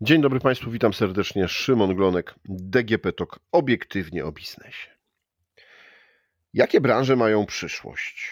Dzień 0.00 0.20
dobry 0.20 0.40
Państwu, 0.40 0.70
witam 0.70 0.92
serdecznie. 0.94 1.48
Szymon 1.48 1.94
Glonek, 1.94 2.34
DGP 2.44 3.12
TOK, 3.12 3.40
obiektywnie 3.52 4.24
o 4.24 4.32
biznesie. 4.32 4.90
Jakie 6.54 6.80
branże 6.80 7.16
mają 7.16 7.46
przyszłość? 7.46 8.30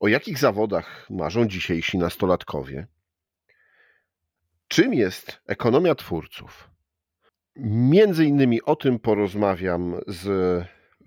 O 0.00 0.08
jakich 0.08 0.38
zawodach 0.38 1.06
marzą 1.10 1.48
dzisiejsi 1.48 1.98
nastolatkowie? 1.98 2.86
Czym 4.68 4.94
jest 4.94 5.40
ekonomia 5.46 5.94
twórców? 5.94 6.70
Między 7.66 8.24
innymi 8.24 8.62
o 8.62 8.76
tym 8.76 8.98
porozmawiam 8.98 10.00
z 10.06 10.28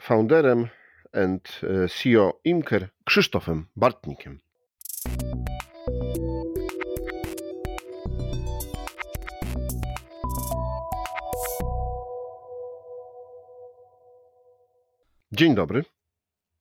founderem 0.01 0.67
and 1.13 1.61
CEO 1.89 2.39
Imker 2.43 2.89
Krzysztofem 3.05 3.65
Bartnikiem. 3.75 4.39
Dzień 15.37 15.55
dobry. 15.55 15.83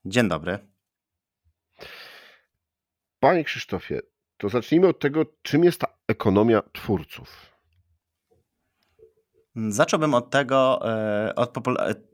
Dzień 0.05 0.29
dobry. 0.29 0.59
Panie 3.21 3.45
Krzysztofie, 3.45 4.01
to 4.37 4.49
zacznijmy 4.49 4.89
od 4.89 4.99
tego, 4.99 5.25
czym 5.43 5.65
jest 5.65 5.81
ta 5.81 5.87
ekonomia 6.09 6.63
twórców. 6.73 7.57
Zacząłbym 9.69 10.15
od 10.15 10.31
tego, 10.31 10.91
e, 10.91 11.35
od 11.35 11.55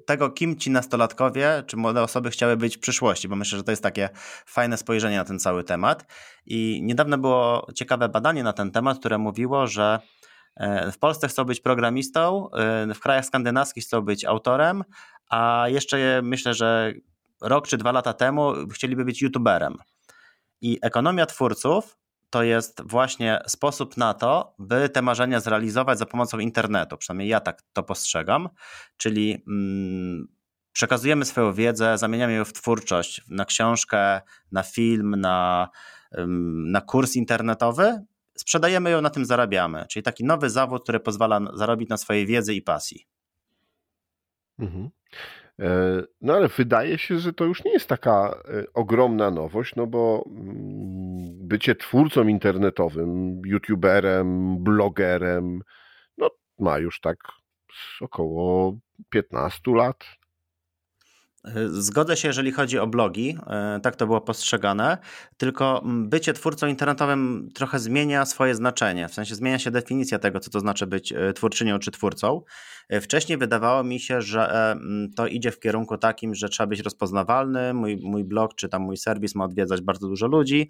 tego, 0.06 0.30
kim 0.30 0.56
ci 0.56 0.70
nastolatkowie 0.70 1.62
czy 1.66 1.76
młode 1.76 2.02
osoby 2.02 2.30
chciały 2.30 2.56
być 2.56 2.76
w 2.76 2.80
przyszłości, 2.80 3.28
bo 3.28 3.36
myślę, 3.36 3.58
że 3.58 3.64
to 3.64 3.72
jest 3.72 3.82
takie 3.82 4.08
fajne 4.46 4.76
spojrzenie 4.76 5.16
na 5.16 5.24
ten 5.24 5.38
cały 5.38 5.64
temat. 5.64 6.06
I 6.46 6.80
niedawno 6.82 7.18
było 7.18 7.66
ciekawe 7.74 8.08
badanie 8.08 8.42
na 8.42 8.52
ten 8.52 8.70
temat, 8.70 8.98
które 8.98 9.18
mówiło, 9.18 9.66
że 9.66 9.98
e, 9.98 10.31
w 10.92 10.98
Polsce 10.98 11.28
chcą 11.28 11.44
być 11.44 11.60
programistą, 11.60 12.50
e, 12.50 12.94
w 12.94 13.00
krajach 13.00 13.24
skandynawskich 13.26 13.84
chcą 13.84 14.00
być 14.00 14.24
autorem, 14.24 14.84
a 15.30 15.64
jeszcze 15.68 16.20
myślę, 16.22 16.54
że 16.54 16.92
rok 17.40 17.68
czy 17.68 17.76
dwa 17.76 17.92
lata 17.92 18.12
temu 18.12 18.52
chcieliby 18.72 19.04
być 19.04 19.22
youtuberem. 19.22 19.76
I 20.60 20.78
ekonomia 20.82 21.26
twórców 21.26 21.98
to 22.30 22.42
jest 22.42 22.82
właśnie 22.84 23.40
sposób 23.46 23.96
na 23.96 24.14
to, 24.14 24.54
by 24.58 24.88
te 24.88 25.02
marzenia 25.02 25.40
zrealizować 25.40 25.98
za 25.98 26.06
pomocą 26.06 26.38
internetu. 26.38 26.96
Przynajmniej 26.96 27.28
ja 27.28 27.40
tak 27.40 27.62
to 27.72 27.82
postrzegam. 27.82 28.48
Czyli 28.96 29.44
mm, 29.48 30.28
przekazujemy 30.72 31.24
swoją 31.24 31.52
wiedzę, 31.52 31.98
zamieniamy 31.98 32.32
ją 32.32 32.44
w 32.44 32.52
twórczość, 32.52 33.22
na 33.28 33.44
książkę, 33.44 34.20
na 34.52 34.62
film, 34.62 35.14
na, 35.20 35.68
na 36.66 36.80
kurs 36.80 37.16
internetowy. 37.16 38.04
Sprzedajemy 38.36 38.90
ją, 38.90 39.00
na 39.00 39.10
tym 39.10 39.24
zarabiamy. 39.24 39.86
Czyli 39.90 40.02
taki 40.02 40.24
nowy 40.24 40.50
zawód, 40.50 40.82
który 40.82 41.00
pozwala 41.00 41.40
zarobić 41.54 41.88
na 41.88 41.96
swojej 41.96 42.26
wiedzy 42.26 42.54
i 42.54 42.62
pasji. 42.62 43.06
Mhm. 44.58 44.90
E, 45.60 46.02
no 46.20 46.34
ale 46.34 46.48
wydaje 46.48 46.98
się, 46.98 47.18
że 47.18 47.32
to 47.32 47.44
już 47.44 47.64
nie 47.64 47.72
jest 47.72 47.88
taka 47.88 48.42
e, 48.44 48.64
ogromna 48.74 49.30
nowość, 49.30 49.74
no 49.76 49.86
bo 49.86 50.24
mm, 50.26 51.48
bycie 51.48 51.74
twórcą 51.74 52.28
internetowym, 52.28 53.42
youtuberem, 53.46 54.56
blogerem, 54.64 55.60
no 56.18 56.30
ma 56.58 56.78
już 56.78 57.00
tak 57.00 57.18
około 58.00 58.78
15 59.10 59.60
lat. 59.66 60.04
Zgodzę 61.68 62.16
się, 62.16 62.28
jeżeli 62.28 62.52
chodzi 62.52 62.78
o 62.78 62.86
blogi, 62.86 63.38
e, 63.46 63.80
tak 63.82 63.96
to 63.96 64.06
było 64.06 64.20
postrzegane, 64.20 64.98
tylko 65.36 65.82
bycie 65.84 66.32
twórcą 66.32 66.66
internetowym 66.66 67.48
trochę 67.54 67.78
zmienia 67.78 68.26
swoje 68.26 68.54
znaczenie, 68.54 69.08
w 69.08 69.14
sensie 69.14 69.34
zmienia 69.34 69.58
się 69.58 69.70
definicja 69.70 70.18
tego, 70.18 70.40
co 70.40 70.50
to 70.50 70.60
znaczy 70.60 70.86
być 70.86 71.12
e, 71.12 71.32
twórczynią 71.32 71.78
czy 71.78 71.90
twórcą. 71.90 72.42
E, 72.88 73.00
wcześniej 73.00 73.38
wydawało 73.38 73.84
mi 73.84 74.00
się, 74.00 74.22
że 74.22 74.76
to 75.16 75.26
idzie 75.26 75.50
w 75.50 75.60
kierunku 75.60 75.98
takim, 75.98 76.34
że 76.34 76.48
trzeba 76.48 76.66
być 76.66 76.80
rozpoznawalny, 76.80 77.74
mój, 77.74 77.96
mój 78.02 78.24
blog 78.24 78.54
czy 78.54 78.68
tam 78.68 78.82
mój 78.82 78.96
serwis 78.96 79.34
ma 79.34 79.44
odwiedzać 79.44 79.80
bardzo 79.80 80.08
dużo 80.08 80.26
ludzi 80.26 80.68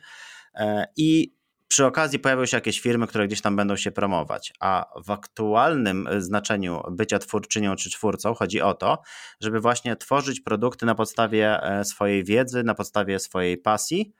i 0.96 1.32
przy 1.72 1.86
okazji 1.86 2.18
pojawią 2.18 2.46
się 2.46 2.56
jakieś 2.56 2.80
firmy, 2.80 3.06
które 3.06 3.26
gdzieś 3.26 3.40
tam 3.40 3.56
będą 3.56 3.76
się 3.76 3.90
promować, 3.90 4.52
a 4.60 4.86
w 5.04 5.10
aktualnym 5.10 6.06
e, 6.06 6.20
znaczeniu 6.20 6.82
bycia 6.90 7.18
twórczynią 7.18 7.76
czy 7.76 7.90
twórcą 7.90 8.34
chodzi 8.34 8.60
o 8.60 8.74
to, 8.74 9.02
żeby 9.40 9.60
właśnie 9.60 9.96
tworzyć 9.96 10.40
produkty 10.40 10.86
na 10.86 10.94
podstawie 10.94 11.62
e, 11.62 11.84
swojej 11.84 12.24
wiedzy, 12.24 12.62
na 12.62 12.74
podstawie 12.74 13.18
swojej 13.18 13.58
pasji, 13.58 14.12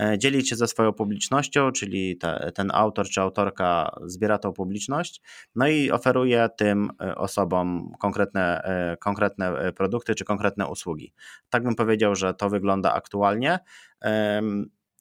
e, 0.00 0.18
dzielić 0.18 0.48
się 0.48 0.56
ze 0.56 0.66
swoją 0.66 0.92
publicznością, 0.92 1.72
czyli 1.72 2.16
te, 2.16 2.52
ten 2.54 2.70
autor 2.74 3.08
czy 3.08 3.20
autorka 3.20 3.96
zbiera 4.06 4.38
tą 4.38 4.52
publiczność, 4.52 5.22
no 5.54 5.68
i 5.68 5.90
oferuje 5.90 6.48
tym 6.58 6.90
osobom 7.16 7.92
konkretne, 7.98 8.62
konkretne 9.00 9.72
produkty 9.72 10.14
czy 10.14 10.24
konkretne 10.24 10.66
usługi. 10.66 11.12
Tak 11.50 11.62
bym 11.62 11.74
powiedział, 11.74 12.14
że 12.14 12.34
to 12.34 12.50
wygląda 12.50 12.94
aktualnie. 12.94 13.58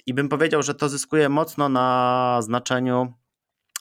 I 0.08 0.14
bym 0.14 0.30
powiedział, 0.30 0.64
że 0.64 0.74
to 0.76 0.90
zyskuje 0.90 1.30
mocno 1.30 1.70
na 1.70 2.40
znaczeniu 2.42 3.14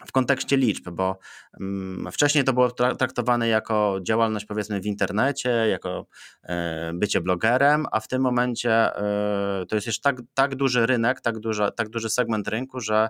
w 0.06 0.12
kontekście 0.12 0.56
liczb, 0.56 0.90
bo 0.90 1.18
mm, 1.60 2.12
wcześniej 2.12 2.44
to 2.44 2.52
było 2.52 2.70
traktowane 2.70 3.48
jako 3.48 3.98
działalność 4.02 4.46
powiedzmy 4.46 4.80
w 4.80 4.86
internecie, 4.86 5.50
jako 5.50 6.06
e, 6.42 6.92
bycie 6.94 7.20
blogerem, 7.20 7.86
a 7.92 8.00
w 8.00 8.08
tym 8.08 8.22
momencie 8.22 8.70
e, 8.72 9.66
to 9.68 9.74
jest 9.74 9.86
już 9.86 10.00
tak, 10.00 10.22
tak 10.34 10.54
duży 10.54 10.86
rynek, 10.86 11.20
tak, 11.20 11.38
duża, 11.38 11.70
tak 11.70 11.88
duży 11.88 12.10
segment 12.10 12.48
rynku, 12.48 12.80
że 12.80 13.08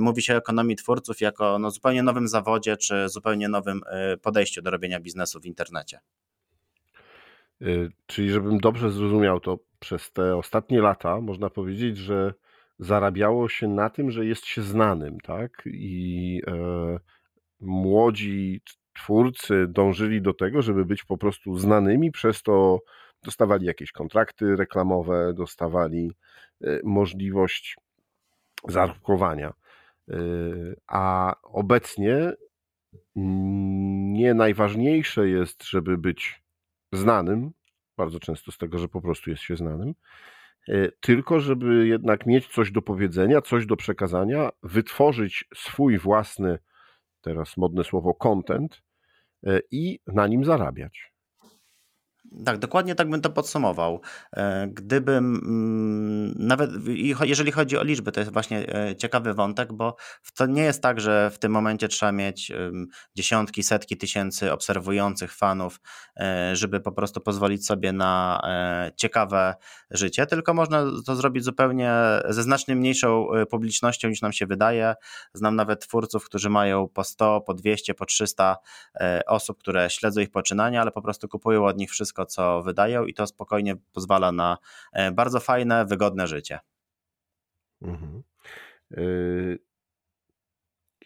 mówi 0.00 0.22
się 0.22 0.34
o 0.34 0.36
ekonomii 0.36 0.76
twórców 0.76 1.20
jako 1.20 1.58
no, 1.58 1.70
zupełnie 1.70 2.02
nowym 2.02 2.28
zawodzie, 2.28 2.76
czy 2.76 3.08
zupełnie 3.08 3.48
nowym 3.48 3.80
e, 3.86 4.16
podejściu 4.16 4.62
do 4.62 4.70
robienia 4.70 5.00
biznesu 5.00 5.40
w 5.40 5.46
internecie. 5.46 6.00
Czyli 8.06 8.30
żebym 8.30 8.58
dobrze 8.58 8.90
zrozumiał 8.90 9.40
to, 9.40 9.58
przez 9.78 10.12
te 10.12 10.36
ostatnie 10.36 10.80
lata 10.80 11.20
można 11.20 11.50
powiedzieć, 11.50 11.96
że 11.96 12.34
zarabiało 12.78 13.48
się 13.48 13.68
na 13.68 13.90
tym, 13.90 14.10
że 14.10 14.26
jest 14.26 14.46
się 14.46 14.62
znanym, 14.62 15.20
tak? 15.20 15.62
I 15.66 16.42
e, 16.46 16.98
młodzi 17.60 18.60
twórcy 18.94 19.66
dążyli 19.68 20.22
do 20.22 20.34
tego, 20.34 20.62
żeby 20.62 20.84
być 20.84 21.04
po 21.04 21.18
prostu 21.18 21.58
znanymi, 21.58 22.12
przez 22.12 22.42
to 22.42 22.80
dostawali 23.22 23.66
jakieś 23.66 23.92
kontrakty 23.92 24.56
reklamowe, 24.56 25.34
dostawali 25.34 26.12
e, 26.64 26.80
możliwość 26.84 27.76
zarobkowania. 28.68 29.52
E, 30.10 30.14
a 30.86 31.34
obecnie 31.42 32.32
nie 33.14 34.34
najważniejsze 34.34 35.28
jest, 35.28 35.64
żeby 35.64 35.98
być 35.98 36.42
znanym, 36.92 37.50
bardzo 37.96 38.20
często 38.20 38.52
z 38.52 38.58
tego, 38.58 38.78
że 38.78 38.88
po 38.88 39.00
prostu 39.00 39.30
jest 39.30 39.42
się 39.42 39.56
znanym, 39.56 39.94
tylko 41.00 41.40
żeby 41.40 41.86
jednak 41.86 42.26
mieć 42.26 42.48
coś 42.48 42.70
do 42.70 42.82
powiedzenia, 42.82 43.42
coś 43.42 43.66
do 43.66 43.76
przekazania, 43.76 44.50
wytworzyć 44.62 45.44
swój 45.54 45.98
własny, 45.98 46.58
teraz 47.20 47.56
modne 47.56 47.84
słowo, 47.84 48.14
content 48.14 48.82
e, 49.46 49.60
i 49.70 50.00
na 50.06 50.26
nim 50.26 50.44
zarabiać. 50.44 51.12
Tak, 52.44 52.58
dokładnie 52.58 52.94
tak 52.94 53.10
bym 53.10 53.20
to 53.20 53.30
podsumował. 53.30 54.00
E, 54.36 54.68
gdybym 54.72 55.40
mm, 55.44 56.34
nawet, 56.46 56.70
jeżeli 57.22 57.52
chodzi 57.52 57.78
o 57.78 57.82
liczby, 57.82 58.12
to 58.12 58.20
jest 58.20 58.32
właśnie 58.32 58.74
e, 58.74 58.96
ciekawy 58.96 59.34
wątek, 59.34 59.72
bo 59.72 59.96
to 60.34 60.46
nie 60.46 60.62
jest 60.62 60.82
tak, 60.82 61.00
że 61.00 61.30
w 61.30 61.38
tym 61.38 61.52
momencie 61.52 61.88
trzeba 61.88 62.12
mieć 62.12 62.52
dziesiątki, 63.16 63.62
setki 63.62 63.96
tysięcy 63.96 64.52
obserwujących 64.52 65.34
fanów, 65.34 65.80
e, 66.16 66.56
żeby 66.56 66.80
po 66.80 66.92
prostu 66.92 67.20
pozwolić 67.20 67.66
sobie 67.66 67.92
na 67.92 68.40
ciekawe 68.96 69.54
życie, 69.90 70.26
tylko 70.26 70.54
można 70.54 70.84
to 71.06 71.16
zrobić 71.16 71.44
zupełnie 71.44 71.92
ze 72.28 72.42
znacznie 72.42 72.76
mniejszą 72.76 73.28
publicznością 73.50 74.08
niż 74.08 74.22
nam 74.22 74.32
się 74.32 74.46
wydaje. 74.46 74.94
Znam 75.34 75.56
nawet 75.56 75.80
twórców, 75.80 76.24
którzy 76.24 76.50
mają 76.50 76.88
po 76.88 77.04
100, 77.04 77.40
po 77.40 77.54
200, 77.54 77.94
po 77.94 78.06
300 78.06 78.56
osób, 79.26 79.58
które 79.58 79.90
śledzą 79.90 80.20
ich 80.20 80.30
poczynania, 80.30 80.80
ale 80.80 80.90
po 80.90 81.02
prostu 81.02 81.28
kupują 81.28 81.66
od 81.66 81.76
nich 81.76 81.90
wszystko, 81.90 82.17
co 82.26 82.62
wydają, 82.62 83.04
i 83.04 83.14
to 83.14 83.26
spokojnie 83.26 83.76
pozwala 83.92 84.32
na 84.32 84.58
e, 84.92 85.12
bardzo 85.12 85.40
fajne, 85.40 85.86
wygodne 85.86 86.26
życie. 86.26 86.58
Mhm. 87.82 88.22
E, 88.96 89.02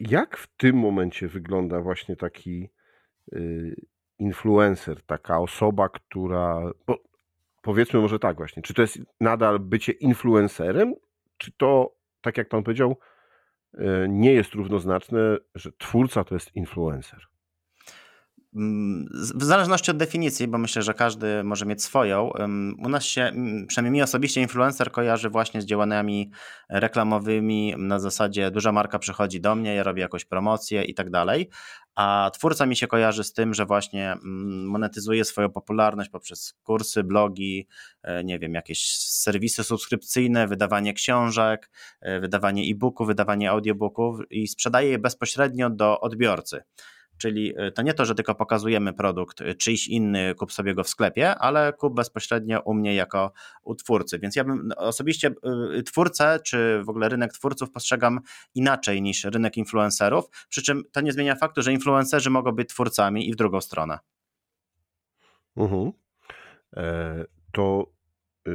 jak 0.00 0.36
w 0.36 0.56
tym 0.56 0.76
momencie 0.76 1.28
wygląda 1.28 1.80
właśnie 1.80 2.16
taki 2.16 2.68
e, 3.32 3.38
influencer, 4.18 5.02
taka 5.02 5.38
osoba, 5.38 5.88
która. 5.88 6.60
Bo 6.86 6.98
powiedzmy 7.62 8.00
może 8.00 8.18
tak 8.18 8.36
właśnie, 8.36 8.62
czy 8.62 8.74
to 8.74 8.82
jest 8.82 8.98
nadal 9.20 9.58
bycie 9.58 9.92
influencerem, 9.92 10.94
czy 11.36 11.52
to, 11.52 11.94
tak 12.20 12.38
jak 12.38 12.48
pan 12.48 12.62
powiedział, 12.62 12.96
nie 14.08 14.32
jest 14.32 14.54
równoznaczne, 14.54 15.38
że 15.54 15.72
twórca 15.72 16.24
to 16.24 16.34
jest 16.34 16.56
influencer? 16.56 17.31
Mm, 18.54 19.08
w 19.34 19.44
zależności 19.44 19.90
od 19.90 19.96
definicji, 19.96 20.48
bo 20.48 20.58
myślę, 20.58 20.82
że 20.82 20.94
każdy 20.94 21.44
może 21.44 21.66
mieć 21.66 21.82
swoją, 21.82 22.30
u 22.78 22.88
nas 22.88 23.04
się, 23.04 23.32
przynajmniej 23.68 23.92
mi 23.92 24.02
osobiście, 24.02 24.40
influencer 24.40 24.92
kojarzy 24.92 25.30
właśnie 25.30 25.62
z 25.62 25.64
działaniami 25.64 26.30
reklamowymi 26.68 27.74
na 27.78 27.98
zasadzie 27.98 28.50
duża 28.50 28.72
marka 28.72 28.98
przychodzi 28.98 29.40
do 29.40 29.54
mnie, 29.54 29.74
ja 29.74 29.82
robię 29.82 30.02
jakąś 30.02 30.24
promocję 30.24 30.84
i 30.84 30.94
tak 30.94 31.10
dalej, 31.10 31.50
a 31.94 32.30
twórca 32.34 32.66
mi 32.66 32.76
się 32.76 32.86
kojarzy 32.86 33.24
z 33.24 33.32
tym, 33.32 33.54
że 33.54 33.66
właśnie 33.66 34.16
monetyzuje 34.66 35.24
swoją 35.24 35.50
popularność 35.50 36.10
poprzez 36.10 36.54
kursy, 36.62 37.04
blogi, 37.04 37.68
e, 38.02 38.24
nie 38.24 38.38
wiem, 38.38 38.54
jakieś 38.54 38.96
serwisy 38.96 39.64
subskrypcyjne, 39.64 40.48
wydawanie 40.48 40.94
książek, 40.94 41.70
e, 42.00 42.20
wydawanie 42.20 42.62
e-booków, 42.62 43.06
wydawanie 43.06 43.50
audiobooków 43.50 44.20
i 44.30 44.48
sprzedaje 44.48 44.90
je 44.90 44.98
bezpośrednio 44.98 45.70
do 45.70 46.00
odbiorcy. 46.00 46.62
Czyli 47.22 47.60
y, 47.60 47.72
to 47.72 47.82
nie 47.82 47.94
to, 47.94 48.04
że 48.04 48.14
tylko 48.14 48.34
pokazujemy 48.34 48.92
produkt, 48.92 49.40
y, 49.40 49.54
czyjś 49.54 49.88
inny 49.88 50.34
kup 50.34 50.52
sobie 50.52 50.74
go 50.74 50.84
w 50.84 50.88
sklepie, 50.88 51.34
ale 51.34 51.72
kup 51.72 51.94
bezpośrednio 51.94 52.60
u 52.60 52.74
mnie 52.74 52.94
jako 52.94 53.32
u 53.62 53.74
twórcy. 53.74 54.18
Więc 54.18 54.36
ja 54.36 54.44
bym 54.44 54.72
osobiście 54.76 55.34
y, 55.78 55.82
twórcę, 55.82 56.38
czy 56.44 56.82
w 56.84 56.88
ogóle 56.88 57.08
rynek 57.08 57.32
twórców 57.32 57.70
postrzegam 57.70 58.20
inaczej 58.54 59.02
niż 59.02 59.24
rynek 59.24 59.56
influencerów. 59.56 60.24
Przy 60.48 60.62
czym 60.62 60.82
to 60.92 61.00
nie 61.00 61.12
zmienia 61.12 61.34
faktu, 61.34 61.62
że 61.62 61.72
influencerzy 61.72 62.30
mogą 62.30 62.52
być 62.52 62.68
twórcami 62.68 63.28
i 63.28 63.32
w 63.32 63.36
drugą 63.36 63.60
stronę. 63.60 63.98
Mhm. 65.56 65.92
E, 66.76 67.24
to 67.52 67.86
y, 68.48 68.52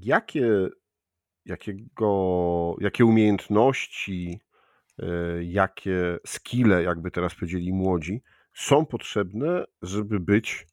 jakie, 0.00 0.68
jakiego, 1.44 2.76
jakie 2.80 3.04
umiejętności 3.04 4.40
E, 4.40 4.51
jakie 5.42 6.18
skille, 6.26 6.82
jakby 6.82 7.10
teraz 7.10 7.34
powiedzieli 7.34 7.72
młodzi, 7.72 8.22
są 8.54 8.86
potrzebne, 8.86 9.64
żeby 9.82 10.20
być 10.20 10.66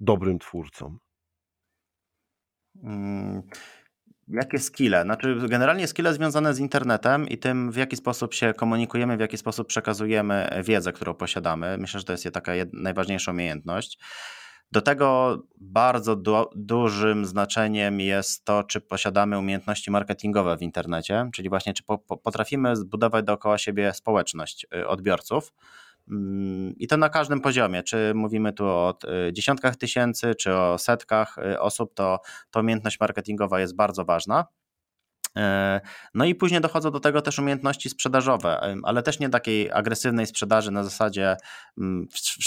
dobrym 0.00 0.38
twórcą? 0.38 0.98
Hmm. 2.82 3.42
Jakie 4.28 4.58
skille? 4.58 5.02
Znaczy, 5.02 5.36
generalnie 5.48 5.86
skille 5.86 6.14
związane 6.14 6.54
z 6.54 6.58
internetem 6.58 7.28
i 7.28 7.38
tym, 7.38 7.72
w 7.72 7.76
jaki 7.76 7.96
sposób 7.96 8.34
się 8.34 8.54
komunikujemy, 8.54 9.16
w 9.16 9.20
jaki 9.20 9.36
sposób 9.36 9.68
przekazujemy 9.68 10.62
wiedzę, 10.64 10.92
którą 10.92 11.14
posiadamy. 11.14 11.78
Myślę, 11.78 12.00
że 12.00 12.06
to 12.06 12.12
jest 12.12 12.30
taka 12.32 12.52
najważniejsza 12.72 13.30
umiejętność. 13.30 13.98
Do 14.72 14.80
tego 14.80 15.38
bardzo 15.60 16.16
du 16.16 16.44
dużym 16.54 17.26
znaczeniem 17.26 18.00
jest 18.00 18.44
to, 18.44 18.62
czy 18.62 18.80
posiadamy 18.80 19.38
umiejętności 19.38 19.90
marketingowe 19.90 20.56
w 20.56 20.62
internecie, 20.62 21.30
czyli 21.34 21.48
właśnie 21.48 21.74
czy 21.74 21.82
po 21.82 21.98
potrafimy 21.98 22.76
zbudować 22.76 23.24
dookoła 23.24 23.58
siebie 23.58 23.94
społeczność 23.94 24.66
y, 24.76 24.88
odbiorców. 24.88 25.52
Mm, 26.10 26.74
I 26.78 26.86
to 26.86 26.96
na 26.96 27.08
każdym 27.08 27.40
poziomie, 27.40 27.82
czy 27.82 28.12
mówimy 28.14 28.52
tu 28.52 28.64
o 28.66 28.98
y, 29.28 29.32
dziesiątkach 29.32 29.76
tysięcy, 29.76 30.34
czy 30.34 30.54
o 30.54 30.78
setkach 30.78 31.38
y, 31.38 31.60
osób, 31.60 31.94
to, 31.94 32.20
to 32.50 32.60
umiejętność 32.60 33.00
marketingowa 33.00 33.60
jest 33.60 33.76
bardzo 33.76 34.04
ważna. 34.04 34.44
E, 35.36 35.80
no 36.14 36.24
i 36.24 36.34
później 36.34 36.60
dochodzą 36.60 36.90
do 36.90 37.00
tego 37.00 37.22
też 37.22 37.38
umiejętności 37.38 37.90
sprzedażowe, 37.90 38.76
ale 38.82 39.02
też 39.02 39.20
nie 39.20 39.28
takiej 39.28 39.72
agresywnej 39.72 40.26
sprzedaży 40.26 40.70
na 40.70 40.84
zasadzie 40.84 41.36
mm, 41.78 42.06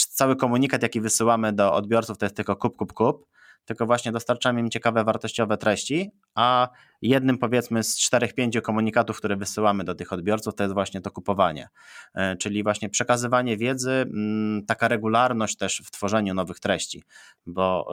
cały 0.09 0.36
komunikat, 0.36 0.83
jaki 0.83 1.01
wysyłamy 1.01 1.53
do 1.53 1.74
odbiorców, 1.74 2.18
to 2.18 2.25
jest 2.25 2.36
tylko 2.36 2.56
kup, 2.56 2.75
kup, 2.75 2.94
kup, 2.94 3.25
tylko 3.65 3.86
właśnie 3.86 4.12
dostarczamy 4.12 4.59
im 4.59 4.69
ciekawe, 4.69 5.03
wartościowe 5.03 5.57
treści, 5.57 6.12
a 6.36 6.69
jednym 7.01 7.38
powiedzmy 7.38 7.83
z 7.83 7.97
czterech, 7.97 8.33
pięciu 8.33 8.62
komunikatów, 8.62 9.18
które 9.18 9.35
wysyłamy 9.35 9.83
do 9.83 9.95
tych 9.95 10.13
odbiorców, 10.13 10.56
to 10.56 10.63
jest 10.63 10.74
właśnie 10.74 11.01
to 11.01 11.12
kupowanie, 11.12 11.69
e, 12.13 12.38
czyli 12.38 12.63
właśnie 12.63 12.89
przekazywanie 12.89 13.57
wiedzy, 13.57 13.92
mm, 13.92 14.65
taka 14.65 14.88
regularność 14.88 15.57
też 15.57 15.81
w 15.85 15.92
tworzeniu 15.92 16.33
nowych 16.33 16.59
treści, 16.59 17.03
bo 17.45 17.89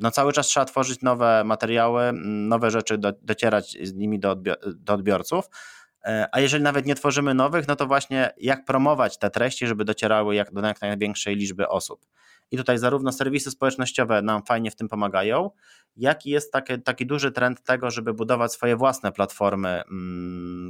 no 0.00 0.10
cały 0.10 0.32
czas 0.32 0.46
trzeba 0.46 0.66
tworzyć 0.66 1.02
nowe 1.02 1.44
materiały, 1.44 2.12
nowe 2.24 2.70
rzeczy, 2.70 2.98
do, 2.98 3.12
docierać 3.22 3.76
z 3.82 3.94
nimi 3.94 4.20
do, 4.20 4.36
do 4.66 4.92
odbiorców. 4.92 5.44
E, 6.04 6.28
a 6.32 6.40
jeżeli 6.40 6.64
nawet 6.64 6.86
nie 6.86 6.94
tworzymy 6.94 7.34
nowych, 7.34 7.68
no 7.68 7.76
to 7.76 7.86
właśnie 7.86 8.32
jak 8.36 8.64
promować 8.64 9.18
te 9.18 9.30
treści, 9.30 9.66
żeby 9.66 9.84
docierały 9.84 10.34
jak 10.34 10.52
do 10.52 10.66
jak 10.66 10.80
największej 10.80 11.36
liczby 11.36 11.68
osób. 11.68 12.06
I 12.50 12.56
tutaj 12.56 12.78
zarówno 12.78 13.12
serwisy 13.12 13.50
społecznościowe 13.50 14.22
nam 14.22 14.42
fajnie 14.42 14.70
w 14.70 14.76
tym 14.76 14.88
pomagają, 14.88 15.50
jak 15.96 16.26
i 16.26 16.30
jest 16.30 16.52
taki, 16.52 16.82
taki 16.82 17.06
duży 17.06 17.32
trend 17.32 17.62
tego, 17.64 17.90
żeby 17.90 18.14
budować 18.14 18.52
swoje 18.52 18.76
własne 18.76 19.12
platformy 19.12 19.82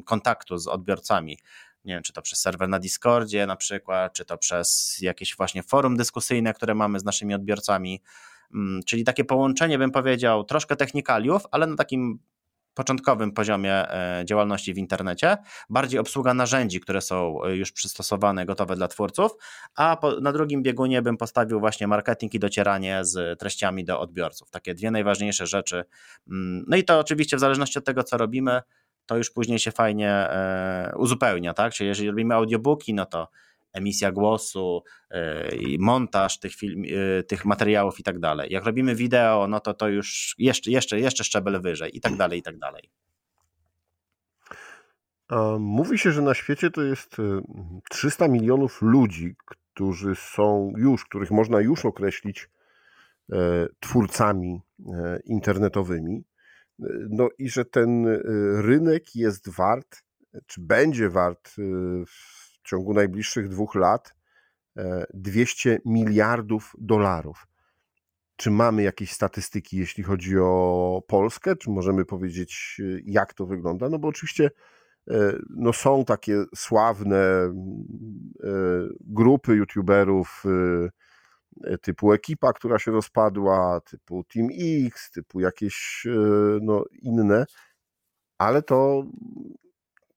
kontaktu 0.05 0.59
z 0.59 0.67
odbiorcami. 0.67 1.39
Nie 1.85 1.95
wiem, 1.95 2.03
czy 2.03 2.13
to 2.13 2.23
przez 2.23 2.41
serwer 2.41 2.69
na 2.69 2.79
Discordzie 2.79 3.47
na 3.47 3.57
przykład, 3.57 4.13
czy 4.13 4.25
to 4.25 4.39
przez 4.39 4.99
jakieś 5.01 5.37
właśnie 5.37 5.63
forum 5.63 5.97
dyskusyjne, 5.97 6.55
które 6.55 6.75
mamy 6.75 7.01
z 7.01 7.05
naszymi 7.05 7.35
odbiorcami. 7.35 8.03
Mm, 8.55 8.81
czyli 8.87 9.05
takie 9.05 9.25
połączenie, 9.25 9.79
bym 9.79 9.91
powiedział, 9.91 10.45
troszkę 10.45 10.77
technikaliów, 10.77 11.43
ale 11.51 11.67
na 11.67 11.77
takim 11.77 12.19
początkowym 12.75 13.33
poziomie 13.33 13.93
e, 13.93 14.25
działalności 14.25 14.75
w 14.75 14.79
internecie, 14.79 15.37
bardziej 15.71 16.01
obsługa 16.01 16.35
narzędzi, 16.35 16.81
które 16.81 17.01
są 17.01 17.45
e, 17.45 17.57
już 17.57 17.73
przystosowane, 17.73 18.47
gotowe 18.47 18.77
dla 18.77 18.89
twórców, 18.89 19.33
a 19.75 19.97
po, 19.97 20.21
na 20.21 20.33
drugim 20.33 20.63
biegunie 20.63 21.03
bym 21.03 21.17
postawił 21.17 21.61
właśnie 21.61 21.87
marketing 21.87 22.35
i 22.35 22.39
docieranie 22.39 23.05
z 23.05 23.39
treściami 23.41 23.85
do 23.85 24.01
odbiorców. 24.01 24.51
Takie 24.51 24.75
dwie 24.75 24.91
najważniejsze 24.91 25.47
rzeczy. 25.47 25.85
Mm, 26.31 26.65
no 26.69 26.77
i 26.77 26.85
to 26.85 26.99
oczywiście 26.99 27.37
w 27.37 27.41
zależności 27.41 27.79
od 27.79 27.85
tego, 27.85 28.05
co 28.05 28.17
robimy, 28.17 28.61
to 29.07 29.17
już 29.17 29.31
później 29.31 29.59
się 29.59 29.73
fajnie 29.73 30.11
e, 30.11 30.93
uzupełnia, 30.97 31.55
tak? 31.55 31.73
Czyli 31.73 31.89
jeżeli 31.89 32.09
robimy 32.09 32.35
audiobooki, 32.35 32.95
no 32.95 33.07
to 33.07 33.29
emisja 33.73 34.13
głosu, 34.13 34.83
e, 35.11 35.49
montaż 35.79 36.39
tych, 36.39 36.55
film, 36.55 36.83
e, 37.19 37.23
tych 37.23 37.45
materiałów 37.45 38.01
i 38.01 38.03
tak 38.03 38.19
dalej. 38.19 38.53
Jak 38.53 38.65
robimy 38.65 38.95
wideo, 38.95 39.47
no 39.49 39.61
to 39.61 39.75
to 39.75 39.89
już 39.89 40.35
jeszcze, 40.39 40.71
jeszcze, 40.71 41.01
jeszcze 41.01 41.25
szczebel 41.25 41.61
wyżej 41.61 41.97
i 41.97 42.01
tak 42.01 42.17
dalej, 42.17 42.39
i 42.39 42.43
tak 42.43 42.59
dalej. 42.59 42.91
Mówi 45.59 45.99
się, 45.99 46.13
że 46.13 46.23
na 46.23 46.35
świecie 46.35 46.71
to 46.71 46.83
jest 46.83 47.17
300 47.91 48.25
e, 48.25 48.29
milionów 48.29 48.83
ludzi, 48.83 49.37
którzy 49.47 50.15
są 50.15 50.73
już, 50.77 51.05
których 51.05 51.31
można 51.31 51.61
już 51.61 51.85
określić 51.85 52.51
twórcami 53.81 54.61
internetowymi. 55.25 56.25
No 57.11 57.29
i 57.39 57.49
że 57.49 57.65
ten 57.65 58.07
rynek 58.61 59.15
jest 59.15 59.49
wart, 59.49 60.03
czy 60.47 60.61
będzie 60.61 61.11
wart 61.11 61.51
w 62.07 62.50
ciągu 62.71 62.95
najbliższych 62.95 63.49
dwóch 63.49 63.75
lat 63.75 64.15
200 65.15 65.73
e, 65.73 65.79
miliardów 65.85 66.73
dolarów. 66.79 67.47
Czy 68.37 68.51
mamy 68.51 68.83
jakieś 68.83 69.13
statystyki, 69.13 69.77
jeśli 69.77 70.05
chodzi 70.05 70.39
o 70.39 71.03
Polskę? 71.07 71.57
Czy 71.57 71.71
możemy 71.71 72.05
powiedzieć, 72.05 72.81
e, 72.81 73.01
jak 73.05 73.35
to 73.35 73.47
wygląda? 73.47 73.89
No 73.89 73.99
bo 73.99 74.09
oczywiście 74.09 74.51
e, 75.11 75.33
no 75.51 75.73
są 75.73 76.05
takie 76.05 76.45
sławne 76.55 77.21
grupy 79.01 79.55
youtuberów 79.55 80.45
typu 81.83 82.13
Ekipa, 82.13 82.53
która 82.53 82.79
się 82.79 82.91
rozpadła, 82.91 83.81
typu 83.81 84.25
Team 84.25 84.49
X, 84.87 85.11
typu 85.11 85.41
jakieś 85.41 86.07
no, 86.63 86.85
inne, 87.03 87.47
ale 88.39 88.63
to 88.63 89.05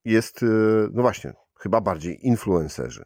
jest, 0.06 0.46
no 0.92 1.02
właśnie, 1.02 1.34
chyba 1.64 1.82
bardziej 1.82 2.28
influencerzy. 2.28 3.06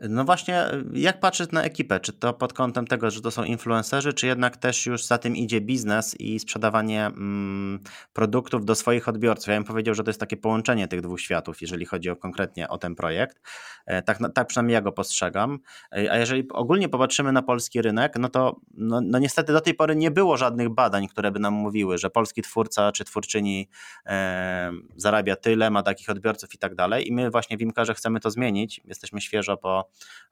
No 0.00 0.24
właśnie, 0.24 0.66
jak 0.92 1.20
patrzeć 1.20 1.52
na 1.52 1.62
ekipę? 1.62 2.00
Czy 2.00 2.12
to 2.12 2.32
pod 2.32 2.52
kątem 2.52 2.86
tego, 2.86 3.10
że 3.10 3.20
to 3.20 3.30
są 3.30 3.44
influencerzy, 3.44 4.12
czy 4.12 4.26
jednak 4.26 4.56
też 4.56 4.86
już 4.86 5.04
za 5.04 5.18
tym 5.18 5.36
idzie 5.36 5.60
biznes 5.60 6.20
i 6.20 6.40
sprzedawanie 6.40 7.06
mm, 7.06 7.80
produktów 8.12 8.64
do 8.64 8.74
swoich 8.74 9.08
odbiorców? 9.08 9.48
Ja 9.48 9.54
bym 9.54 9.64
powiedział, 9.64 9.94
że 9.94 10.04
to 10.04 10.10
jest 10.10 10.20
takie 10.20 10.36
połączenie 10.36 10.88
tych 10.88 11.00
dwóch 11.00 11.20
światów, 11.20 11.60
jeżeli 11.60 11.86
chodzi 11.86 12.10
o 12.10 12.16
konkretnie 12.16 12.68
o 12.68 12.78
ten 12.78 12.94
projekt. 12.94 13.40
E, 13.86 14.02
tak, 14.02 14.18
tak 14.34 14.46
przynajmniej 14.46 14.74
ja 14.74 14.80
go 14.80 14.92
postrzegam. 14.92 15.58
E, 15.96 16.12
a 16.12 16.16
jeżeli 16.16 16.48
ogólnie 16.52 16.88
popatrzymy 16.88 17.32
na 17.32 17.42
polski 17.42 17.82
rynek, 17.82 18.14
no 18.18 18.28
to 18.28 18.60
no, 18.74 19.00
no 19.00 19.18
niestety 19.18 19.52
do 19.52 19.60
tej 19.60 19.74
pory 19.74 19.96
nie 19.96 20.10
było 20.10 20.36
żadnych 20.36 20.68
badań, 20.68 21.08
które 21.08 21.30
by 21.30 21.38
nam 21.38 21.54
mówiły, 21.54 21.98
że 21.98 22.10
polski 22.10 22.42
twórca 22.42 22.92
czy 22.92 23.04
twórczyni 23.04 23.68
e, 24.06 24.72
zarabia 24.96 25.36
tyle, 25.36 25.70
ma 25.70 25.82
takich 25.82 26.10
odbiorców 26.10 26.54
i 26.54 26.58
tak 26.58 26.74
dalej. 26.74 27.08
I 27.08 27.12
my 27.12 27.30
właśnie 27.30 27.56
w 27.56 27.60
Imkarze 27.60 27.94
chcemy 27.94 28.20
to 28.20 28.30
zmienić. 28.30 28.80
Jesteśmy 28.84 29.20
świeżo 29.20 29.56
po 29.56 29.87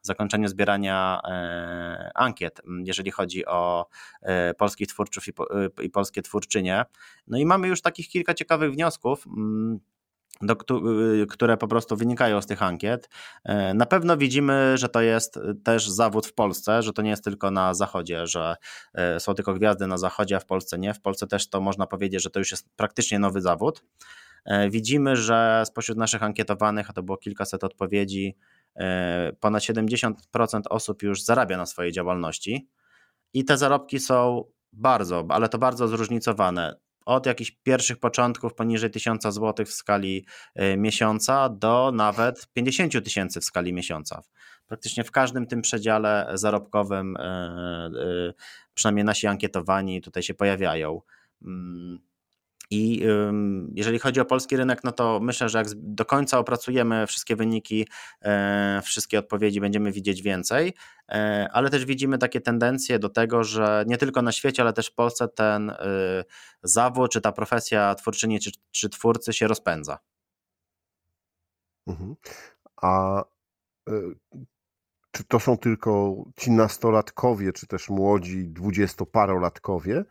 zakończeniu 0.07 0.47
zbierania 0.47 1.21
e, 1.23 2.11
ankiet, 2.15 2.61
jeżeli 2.83 3.11
chodzi 3.11 3.45
o 3.45 3.87
e, 4.21 4.53
polskich 4.53 4.87
twórców 4.87 5.27
i, 5.27 5.31
e, 5.31 5.83
i 5.83 5.89
polskie 5.89 6.21
twórczynie. 6.21 6.85
No 7.27 7.37
i 7.37 7.45
mamy 7.45 7.67
już 7.67 7.81
takich 7.81 8.09
kilka 8.09 8.33
ciekawych 8.33 8.71
wniosków 8.71 9.25
do, 10.41 10.55
które 11.29 11.57
po 11.57 11.67
prostu 11.67 11.95
wynikają 11.95 12.41
z 12.41 12.45
tych 12.45 12.63
ankiet. 12.63 13.09
Na 13.75 13.85
pewno 13.85 14.17
widzimy, 14.17 14.77
że 14.77 14.89
to 14.89 15.01
jest 15.01 15.39
też 15.63 15.89
zawód 15.89 16.27
w 16.27 16.33
Polsce, 16.33 16.83
że 16.83 16.93
to 16.93 17.01
nie 17.01 17.09
jest 17.09 17.23
tylko 17.23 17.51
na 17.51 17.73
zachodzie, 17.73 18.27
że 18.27 18.55
są 19.19 19.33
tylko 19.33 19.53
gwiazdy 19.53 19.87
na 19.87 19.97
zachodzie, 19.97 20.35
a 20.35 20.39
w 20.39 20.45
Polsce 20.45 20.77
nie. 20.77 20.93
W 20.93 21.01
Polsce 21.01 21.27
też 21.27 21.49
to 21.49 21.61
można 21.61 21.87
powiedzieć, 21.87 22.23
że 22.23 22.29
to 22.29 22.39
już 22.39 22.51
jest 22.51 22.69
praktycznie 22.75 23.19
nowy 23.19 23.41
zawód. 23.41 23.83
Widzimy, 24.69 25.15
że 25.15 25.63
spośród 25.65 25.97
naszych 25.97 26.23
ankietowanych, 26.23 26.89
a 26.89 26.93
to 26.93 27.03
było 27.03 27.17
kilkaset 27.17 27.63
odpowiedzi, 27.63 28.35
ponad 29.39 29.63
70% 29.63 30.13
osób 30.69 31.03
już 31.03 31.23
zarabia 31.23 31.57
na 31.57 31.65
swojej 31.65 31.91
działalności 31.91 32.69
i 33.33 33.45
te 33.45 33.57
zarobki 33.57 33.99
są 33.99 34.43
bardzo, 34.73 35.25
ale 35.29 35.49
to 35.49 35.57
bardzo 35.57 35.87
zróżnicowane 35.87 36.79
od 37.07 37.25
jakichś 37.25 37.51
pierwszych 37.51 37.97
początków 37.99 38.53
poniżej 38.53 38.91
1000 38.91 39.23
zł 39.23 39.65
w 39.65 39.71
skali 39.71 40.25
e, 40.55 40.77
miesiąca 40.77 41.49
do 41.49 41.91
nawet 41.93 42.47
50 42.53 43.03
tysięcy 43.03 43.39
w 43.39 43.43
skali 43.43 43.73
miesiąca. 43.73 44.21
Praktycznie 44.67 45.03
w 45.03 45.11
każdym 45.11 45.47
tym 45.47 45.61
przedziale 45.61 46.31
zarobkowym, 46.33 47.17
e, 47.17 47.21
e, 47.21 47.89
przynajmniej 48.73 49.05
nasi 49.05 49.27
ankietowani 49.27 50.01
tutaj 50.01 50.23
się 50.23 50.33
pojawiają. 50.33 51.01
I 52.69 53.03
jeżeli 53.73 53.99
chodzi 53.99 54.19
o 54.19 54.25
polski 54.25 54.57
rynek, 54.57 54.83
no 54.83 54.91
to 54.91 55.19
myślę, 55.19 55.49
że 55.49 55.57
jak 55.57 55.67
do 55.73 56.05
końca 56.05 56.39
opracujemy 56.39 57.07
wszystkie 57.07 57.35
wyniki, 57.35 57.87
e, 58.21 58.81
wszystkie 58.83 59.19
odpowiedzi, 59.19 59.61
będziemy 59.61 59.91
widzieć 59.91 60.21
więcej, 60.21 60.73
e, 61.09 61.49
ale 61.53 61.69
też 61.69 61.85
widzimy 61.85 62.17
takie 62.17 62.41
tendencje 62.41 62.99
do 62.99 63.09
tego, 63.09 63.43
że 63.43 63.83
nie 63.87 63.97
tylko 63.97 64.21
na 64.21 64.31
świecie, 64.31 64.63
ale 64.63 64.73
też 64.73 64.87
w 64.87 64.93
Polsce 64.93 65.27
ten 65.27 65.69
y, 65.69 65.75
zawód, 66.63 67.11
czy 67.11 67.21
ta 67.21 67.31
profesja 67.31 67.95
twórczyni, 67.95 68.39
czy, 68.39 68.51
czy 68.71 68.89
twórcy 68.89 69.33
się 69.33 69.47
rozpędza. 69.47 69.97
Mhm. 71.87 72.15
A 72.81 73.21
e, 73.89 73.93
czy 75.11 75.23
to 75.23 75.39
są 75.39 75.57
tylko 75.57 76.15
ci 76.37 76.51
nastolatkowie, 76.51 77.53
czy 77.53 77.67
też 77.67 77.89
młodzi 77.89 78.45
dwudziestoparolatkowie, 78.47 79.97
Y, 79.97 80.05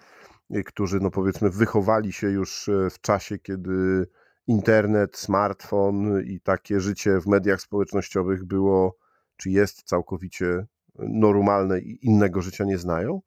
którzy, 0.66 1.00
no 1.00 1.10
powiedzmy, 1.10 1.50
wychowali 1.50 2.12
się 2.12 2.30
już 2.30 2.68
e, 2.68 2.90
w 2.90 3.00
czasie, 3.00 3.38
kiedy 3.38 4.06
internet, 4.46 5.16
smartfon 5.16 6.22
i 6.24 6.40
takie 6.40 6.80
życie 6.80 7.20
w 7.20 7.26
mediach 7.26 7.60
społecznościowych 7.60 8.44
było, 8.44 8.96
czy 9.36 9.50
jest 9.50 9.82
całkowicie 9.82 10.66
normalne 10.98 11.80
i 11.80 12.06
innego 12.06 12.42
życia 12.42 12.64
nie 12.64 12.78
znają? 12.78 13.20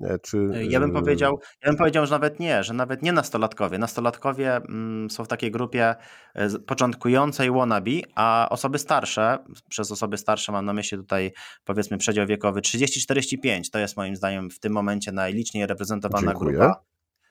E, 0.00 0.18
czy... 0.18 0.38
E, 0.54 0.64
ja 0.64 0.80
bym 0.80 0.92
powiedział, 0.92 1.40
ja 1.62 1.68
bym 1.68 1.76
powiedział, 1.76 2.06
że 2.06 2.10
nawet 2.10 2.40
nie, 2.40 2.64
że 2.64 2.74
nawet 2.74 3.02
nie 3.02 3.12
nastolatkowie. 3.12 3.78
Nastolatkowie 3.78 4.56
mm, 4.56 5.10
są 5.10 5.24
w 5.24 5.28
takiej 5.28 5.50
grupie 5.50 5.94
e, 6.34 6.58
początkującej 6.58 7.50
wannabe, 7.50 7.90
a 8.14 8.46
osoby 8.50 8.78
starsze, 8.78 9.38
przez 9.68 9.92
osoby 9.92 10.18
starsze 10.18 10.52
mam 10.52 10.64
na 10.64 10.72
myśli 10.72 10.98
tutaj 10.98 11.32
powiedzmy 11.64 11.98
przedział 11.98 12.26
wiekowy 12.26 12.60
30-45, 12.60 13.70
to 13.72 13.78
jest 13.78 13.96
moim 13.96 14.16
zdaniem 14.16 14.50
w 14.50 14.58
tym 14.60 14.72
momencie 14.72 15.12
najliczniej 15.12 15.66
reprezentowana 15.66 16.26
Dziękuję. 16.26 16.52
grupa. 16.52 16.90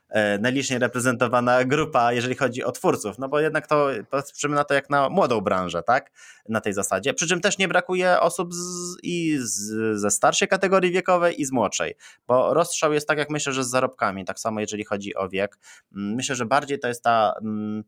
E, 0.10 0.38
najliczniej 0.38 0.80
reprezentowana 0.80 1.66
grupa, 1.66 2.14
jeżeli 2.14 2.36
chodzi 2.36 2.64
o 2.64 2.72
twórców, 2.72 3.18
no 3.18 3.30
bo 3.30 3.40
jednak 3.40 3.68
to 3.68 3.88
patrzymy 4.10 4.56
na 4.56 4.64
to 4.64 4.74
jak 4.74 4.90
na 4.90 5.10
młodą 5.10 5.42
branżę, 5.42 5.84
tak? 5.84 6.12
Na 6.50 6.62
tej 6.62 6.74
zasadzie. 6.74 7.14
Przy 7.14 7.28
czym 7.28 7.42
też 7.42 7.58
nie 7.58 7.68
brakuje 7.68 8.20
osób 8.20 8.54
z, 8.54 8.98
i 9.04 9.38
z, 9.42 10.00
ze 10.00 10.12
starszej 10.12 10.48
kategorii 10.48 10.92
wiekowej 10.92 11.42
i 11.42 11.46
z 11.46 11.52
młodszej, 11.52 11.96
bo 12.28 12.54
rozstrzał 12.54 12.94
jest 12.94 13.08
tak 13.08 13.18
jak 13.18 13.30
myślę, 13.30 13.54
że 13.54 13.64
z 13.64 13.70
zarobkami, 13.70 14.26
tak 14.26 14.40
samo 14.40 14.60
jeżeli 14.60 14.86
chodzi 14.86 15.16
o 15.16 15.30
wiek. 15.30 15.58
Mm, 15.96 16.16
myślę, 16.16 16.36
że 16.36 16.46
bardziej 16.46 16.80
to 16.80 16.88
jest 16.88 17.04
ta 17.04 17.34
mm, 17.42 17.84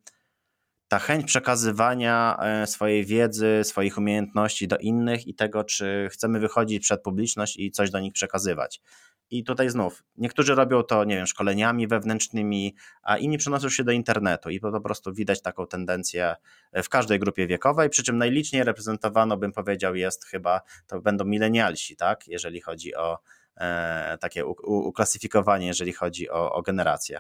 ta 0.92 1.00
chęć 1.00 1.26
przekazywania 1.26 2.38
e, 2.42 2.68
swojej 2.68 3.06
wiedzy, 3.06 3.62
swoich 3.64 3.98
umiejętności 3.98 4.68
do 4.68 4.78
innych 4.78 5.28
i 5.28 5.34
tego, 5.34 5.64
czy 5.64 6.08
chcemy 6.12 6.40
wychodzić 6.40 6.84
przed 6.84 7.02
publiczność 7.02 7.58
i 7.58 7.72
coś 7.72 7.92
do 7.92 8.00
nich 8.00 8.14
przekazywać. 8.14 8.82
I 9.30 9.44
tutaj 9.44 9.70
znów, 9.70 10.04
niektórzy 10.18 10.56
robią 10.56 10.84
to, 10.84 11.04
nie 11.04 11.16
wiem, 11.16 11.28
szkoleniami 11.28 11.88
wewnętrznymi, 11.88 12.76
a 13.04 13.18
inni 13.18 13.38
przenoszą 13.38 13.70
się 13.70 13.84
do 13.84 13.92
internetu 13.92 14.50
i 14.50 14.60
po 14.60 14.82
prostu 14.82 15.14
widać 15.14 15.42
taką 15.42 15.68
tendencję 15.68 16.36
w 16.84 16.90
każdej 16.90 17.20
grupie 17.20 17.48
wiekowej, 17.48 17.90
przy 17.90 18.04
czym 18.04 18.18
najliczniej 18.18 18.64
reprezentowano, 18.64 19.38
bym 19.38 19.52
powiedział, 19.52 19.96
jest 19.96 20.26
chyba, 20.26 20.62
to 20.88 21.02
będą 21.02 21.26
milenialsi, 21.26 21.96
tak, 21.96 22.28
jeżeli 22.28 22.62
chodzi 22.62 22.96
o 22.96 23.20
e, 23.58 24.18
takie 24.18 24.46
u, 24.46 24.52
u, 24.52 24.88
uklasyfikowanie, 24.88 25.68
jeżeli 25.68 25.94
chodzi 25.94 26.30
o, 26.30 26.54
o 26.54 26.62
generację. 26.62 27.20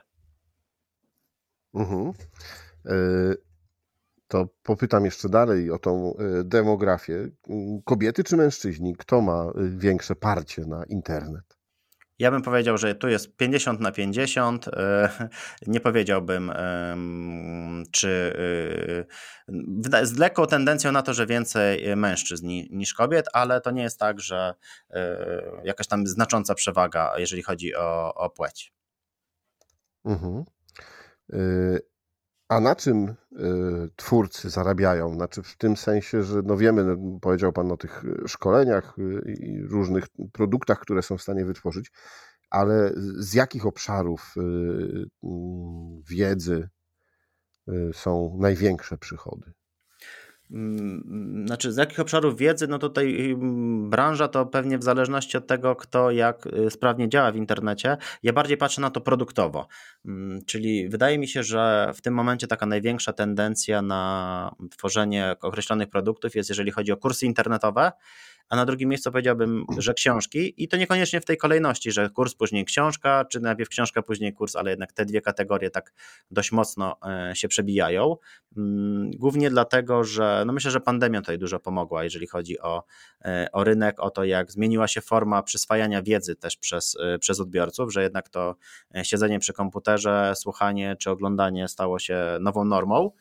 Mhm. 1.74 2.13
E, 2.86 3.50
to 4.32 4.48
popytam 4.64 5.06
jeszcze 5.06 5.30
dalej 5.30 5.72
o 5.72 5.78
tą 5.78 6.16
e, 6.16 6.44
demografię. 6.44 7.30
Kobiety 7.86 8.24
czy 8.24 8.38
mężczyźni? 8.38 8.96
Kto 8.96 9.22
ma 9.22 9.44
e, 9.44 9.52
większe 9.78 10.16
parcie 10.16 10.66
na 10.66 10.84
internet? 10.84 11.58
Ja 12.20 12.32
bym 12.32 12.42
powiedział, 12.42 12.78
że 12.78 12.96
tu 12.96 13.08
jest 13.08 13.36
50 13.36 13.80
na 13.80 13.92
50. 13.92 14.68
E, 14.68 15.10
nie 15.68 15.80
powiedziałbym, 15.80 16.52
czy 17.92 18.34
z 20.04 20.18
lekką 20.18 20.48
tendencją 20.48 20.92
na 20.92 21.02
to, 21.02 21.14
że 21.14 21.26
więcej 21.26 21.96
mężczyzn 21.96 22.48
niż 22.48 22.94
kobiet, 22.94 23.26
ale 23.34 23.62
to 23.62 23.72
nie 23.72 23.84
jest 23.84 24.00
tak, 24.00 24.20
że 24.20 24.54
e, 24.90 25.42
jakaś 25.64 25.88
tam 25.88 26.08
znacząca 26.08 26.56
przewaga, 26.56 27.14
jeżeli 27.18 27.44
chodzi 27.44 27.76
o, 27.76 28.14
o 28.14 28.30
płeć. 28.30 28.74
Mhm. 30.06 30.44
A 32.51 32.60
na 32.60 32.75
czym 32.75 33.08
y, 33.08 33.15
twórcy 33.96 34.50
zarabiają? 34.50 35.13
Znaczy 35.13 35.43
w 35.43 35.58
tym 35.58 35.77
sensie, 35.77 36.24
że 36.24 36.41
no 36.46 36.58
wiemy, 36.58 36.84
no, 36.84 37.20
powiedział 37.20 37.53
Pan 37.53 37.72
o 37.72 37.77
tych 37.77 38.03
szkoleniach 38.27 38.96
y, 39.00 39.31
i 39.31 39.62
różnych 39.62 40.05
produktach, 40.31 40.79
które 40.79 41.01
są 41.01 41.17
w 41.17 41.22
stanie 41.22 41.46
wytworzyć, 41.46 41.91
ale 42.50 42.91
z 43.17 43.34
jakich 43.34 43.65
obszarów 43.65 44.34
y, 44.38 45.05
wiedzy 46.10 46.70
są 47.93 48.38
największe 48.39 48.98
przychody? 48.98 49.51
Mm, 50.51 51.43
znaczy, 51.48 51.72
z 51.72 51.77
jakich 51.77 52.00
obszarów 52.00 52.38
wiedzy, 52.38 52.67
no 52.67 52.79
tutaj 52.79 53.31
mm, 53.31 53.89
branża 53.89 54.27
to 54.27 54.46
pewnie 54.46 54.77
w 54.77 54.84
zależności 54.84 55.38
od 55.38 55.48
tego, 55.48 55.75
kto 55.75 56.12
jak 56.12 56.48
y, 56.48 56.70
sprawnie 56.70 57.10
działa 57.10 57.31
w 57.31 57.36
internecie. 57.36 57.98
Ja 58.24 58.34
bardziej 58.34 58.58
patrzę 58.58 58.81
na 58.81 58.89
to 58.89 59.01
produktowo. 59.01 59.67
Mm, 60.05 60.41
czyli 60.46 60.89
wydaje 60.89 61.17
mi 61.17 61.27
się, 61.27 61.43
że 61.43 61.91
w 61.96 62.01
tym 62.01 62.13
momencie 62.13 62.48
taka 62.48 62.65
największa 62.65 63.13
tendencja 63.13 63.81
na 63.81 64.55
tworzenie 64.72 65.36
określonych 65.41 65.89
produktów 65.89 66.36
jest, 66.36 66.50
jeżeli 66.50 66.72
chodzi 66.72 66.91
o 66.91 66.98
kursy 66.98 67.25
internetowe 67.25 67.91
a 68.50 68.56
na 68.56 68.66
drugim 68.66 68.90
miejscu 68.90 69.12
powiedziałbym, 69.12 69.66
że 69.78 69.94
książki 69.94 70.64
i 70.64 70.68
to 70.68 70.78
niekoniecznie 70.78 71.22
w 71.22 71.26
tej 71.26 71.38
kolejności, 71.38 71.92
że 71.92 72.10
kurs, 72.10 72.36
później 72.36 72.66
książka, 72.66 73.26
czy 73.26 73.40
najpierw 73.40 73.70
książka, 73.70 74.02
później 74.02 74.34
kurs, 74.34 74.56
ale 74.56 74.70
jednak 74.70 74.94
te 74.94 75.06
dwie 75.06 75.22
kategorie 75.22 75.70
tak 75.70 75.94
dość 76.32 76.52
mocno 76.52 76.96
e, 77.06 77.36
się 77.36 77.48
przebijają. 77.48 78.16
Mm, 78.58 79.12
głównie 79.12 79.50
dlatego, 79.50 80.04
że 80.04 80.44
no 80.46 80.54
myślę, 80.54 80.72
że 80.72 80.80
pandemia 80.80 81.22
tutaj 81.22 81.38
dużo 81.38 81.60
pomogła, 81.60 82.04
jeżeli 82.04 82.28
chodzi 82.28 82.60
o, 82.60 82.84
e, 83.26 83.48
o 83.52 83.64
rynek, 83.64 84.00
o 84.00 84.10
to, 84.10 84.24
jak 84.24 84.52
zmieniła 84.52 84.88
się 84.88 85.02
forma 85.02 85.44
przyswajania 85.44 86.02
wiedzy 86.02 86.36
też 86.36 86.58
przez, 86.58 86.98
e, 87.00 87.20
przez 87.20 87.40
odbiorców, 87.40 87.94
że 87.94 88.04
jednak 88.04 88.30
to 88.30 88.56
siedzenie 89.04 89.40
przy 89.40 89.54
komputerze, 89.54 90.34
słuchanie 90.36 90.96
czy 91.00 91.10
oglądanie 91.10 91.68
stało 91.68 92.00
się 92.00 92.38
nową 92.42 92.66
normą. 92.66 93.12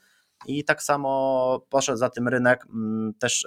I 0.47 0.65
tak 0.65 0.83
samo 0.83 1.67
poszedł 1.71 1.99
za 1.99 2.11
tym 2.11 2.29
rynek 2.29 2.67
mm, 2.67 3.15
też 3.15 3.47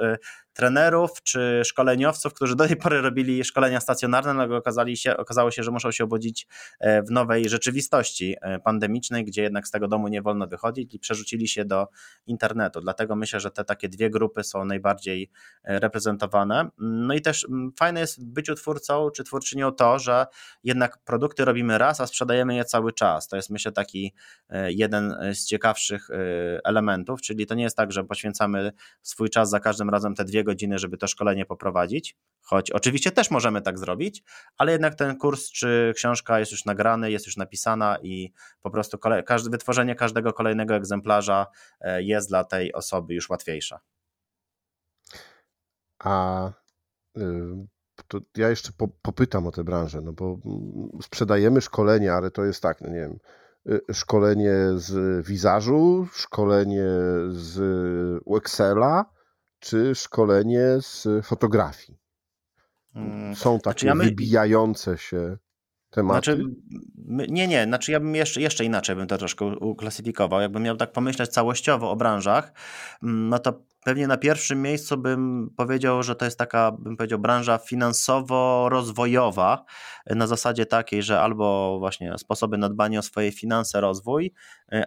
trenerów 0.53 1.23
czy 1.23 1.61
szkoleniowców, 1.65 2.33
którzy 2.33 2.55
do 2.55 2.67
tej 2.67 2.77
pory 2.77 3.01
robili 3.01 3.43
szkolenia 3.43 3.79
stacjonarne, 3.79 4.33
no 4.33 4.55
okazali 4.55 4.97
się, 4.97 5.17
okazało 5.17 5.51
się, 5.51 5.63
że 5.63 5.71
muszą 5.71 5.91
się 5.91 6.03
obudzić 6.03 6.47
e, 6.79 7.03
w 7.03 7.11
nowej 7.11 7.49
rzeczywistości 7.49 8.35
e, 8.41 8.59
pandemicznej, 8.59 9.25
gdzie 9.25 9.41
jednak 9.41 9.67
z 9.67 9.71
tego 9.71 9.87
domu 9.87 10.07
nie 10.07 10.21
wolno 10.21 10.47
wychodzić 10.47 10.95
i 10.95 10.99
przerzucili 10.99 11.47
się 11.47 11.65
do 11.65 11.87
internetu. 12.25 12.81
Dlatego 12.81 13.15
myślę, 13.15 13.39
że 13.39 13.51
te 13.51 13.63
takie 13.63 13.89
dwie 13.89 14.09
grupy 14.09 14.43
są 14.43 14.65
najbardziej 14.65 15.29
e, 15.63 15.79
reprezentowane. 15.79 16.69
No 16.77 17.13
i 17.13 17.21
też 17.21 17.47
fajne 17.79 17.99
jest 17.99 18.21
w 18.21 18.25
byciu 18.25 18.55
twórcą 18.55 19.09
czy 19.15 19.23
twórczynią 19.23 19.71
to, 19.71 19.99
że 19.99 20.25
jednak 20.63 20.97
produkty 20.97 21.45
robimy 21.45 21.77
raz, 21.77 22.01
a 22.01 22.07
sprzedajemy 22.07 22.55
je 22.55 22.65
cały 22.65 22.93
czas. 22.93 23.27
To 23.27 23.35
jest 23.35 23.49
myślę 23.49 23.71
taki 23.71 24.13
jeden 24.67 25.15
z 25.33 25.45
ciekawszych 25.45 26.09
elementów, 26.63 27.21
czyli 27.21 27.45
to 27.45 27.55
nie 27.55 27.63
jest 27.63 27.77
tak, 27.77 27.91
że 27.91 28.03
poświęcamy 28.03 28.71
swój 29.01 29.29
czas 29.29 29.49
za 29.49 29.59
każdym 29.59 29.89
razem 29.89 30.15
te 30.15 30.25
dwie 30.25 30.42
godziny, 30.43 30.79
żeby 30.79 30.97
to 30.97 31.07
szkolenie 31.07 31.45
poprowadzić, 31.45 32.17
choć 32.41 32.71
oczywiście 32.71 33.11
też 33.11 33.31
możemy 33.31 33.61
tak 33.61 33.79
zrobić, 33.79 34.23
ale 34.57 34.71
jednak 34.71 34.95
ten 34.95 35.17
kurs 35.17 35.51
czy 35.51 35.93
książka 35.95 36.39
jest 36.39 36.51
już 36.51 36.65
nagrany, 36.65 37.11
jest 37.11 37.25
już 37.25 37.37
napisana 37.37 37.97
i 38.01 38.33
po 38.61 38.71
prostu 38.71 38.97
kolej, 38.97 39.23
każde, 39.23 39.49
wytworzenie 39.49 39.95
każdego 39.95 40.33
kolejnego 40.33 40.75
egzemplarza 40.75 41.47
e, 41.81 42.03
jest 42.03 42.29
dla 42.29 42.43
tej 42.43 42.73
osoby 42.73 43.13
już 43.13 43.29
łatwiejsze. 43.29 43.79
A 45.99 46.47
y, 47.17 47.21
to 48.07 48.19
ja 48.37 48.49
jeszcze 48.49 48.71
po, 48.77 48.87
popytam 49.01 49.47
o 49.47 49.51
tę 49.51 49.63
branżę, 49.63 50.01
no 50.01 50.13
bo 50.13 50.37
mm, 50.45 50.89
sprzedajemy 51.01 51.61
szkolenia, 51.61 52.13
ale 52.13 52.31
to 52.31 52.45
jest 52.45 52.61
tak, 52.61 52.81
no 52.81 52.89
nie 52.89 52.99
wiem, 52.99 53.19
y, 53.69 53.93
szkolenie 53.93 54.55
z 54.75 55.25
wizażu, 55.27 56.07
szkolenie 56.13 56.87
z 57.31 57.59
Excela, 58.37 59.12
czy 59.63 59.95
szkolenie 59.95 60.67
z 60.81 61.07
fotografii? 61.25 61.97
Mm, 62.95 63.35
Są 63.35 63.59
takie 63.59 63.63
znaczy 63.63 63.85
ja 63.85 63.95
my... 63.95 64.03
wybijające 64.03 64.97
się 64.97 65.37
tematy? 65.89 66.35
Znaczy, 66.35 66.43
nie, 67.29 67.47
nie, 67.47 67.63
znaczy 67.63 67.91
ja 67.91 67.99
bym 67.99 68.15
jeszcze, 68.15 68.41
jeszcze 68.41 68.65
inaczej 68.65 68.95
bym 68.95 69.07
to 69.07 69.17
troszkę 69.17 69.45
uklasyfikował. 69.45 70.41
Jakbym 70.41 70.63
miał 70.63 70.77
tak 70.77 70.91
pomyśleć 70.91 71.29
całościowo 71.29 71.91
o 71.91 71.95
branżach, 71.95 72.53
mm, 73.03 73.29
no 73.29 73.39
to 73.39 73.61
pewnie 73.85 74.07
na 74.07 74.17
pierwszym 74.17 74.61
miejscu 74.61 74.97
bym 74.97 75.49
powiedział, 75.57 76.03
że 76.03 76.15
to 76.15 76.25
jest 76.25 76.37
taka, 76.37 76.71
bym 76.71 76.97
powiedział, 76.97 77.19
branża 77.19 77.57
finansowo-rozwojowa, 77.57 79.63
na 80.09 80.27
zasadzie 80.27 80.65
takiej, 80.65 81.03
że 81.03 81.21
albo 81.21 81.79
właśnie 81.79 82.17
sposoby 82.17 82.57
na 82.57 82.69
dbanie 82.69 82.99
o 82.99 83.01
swoje 83.01 83.31
finanse, 83.31 83.81
rozwój, 83.81 84.33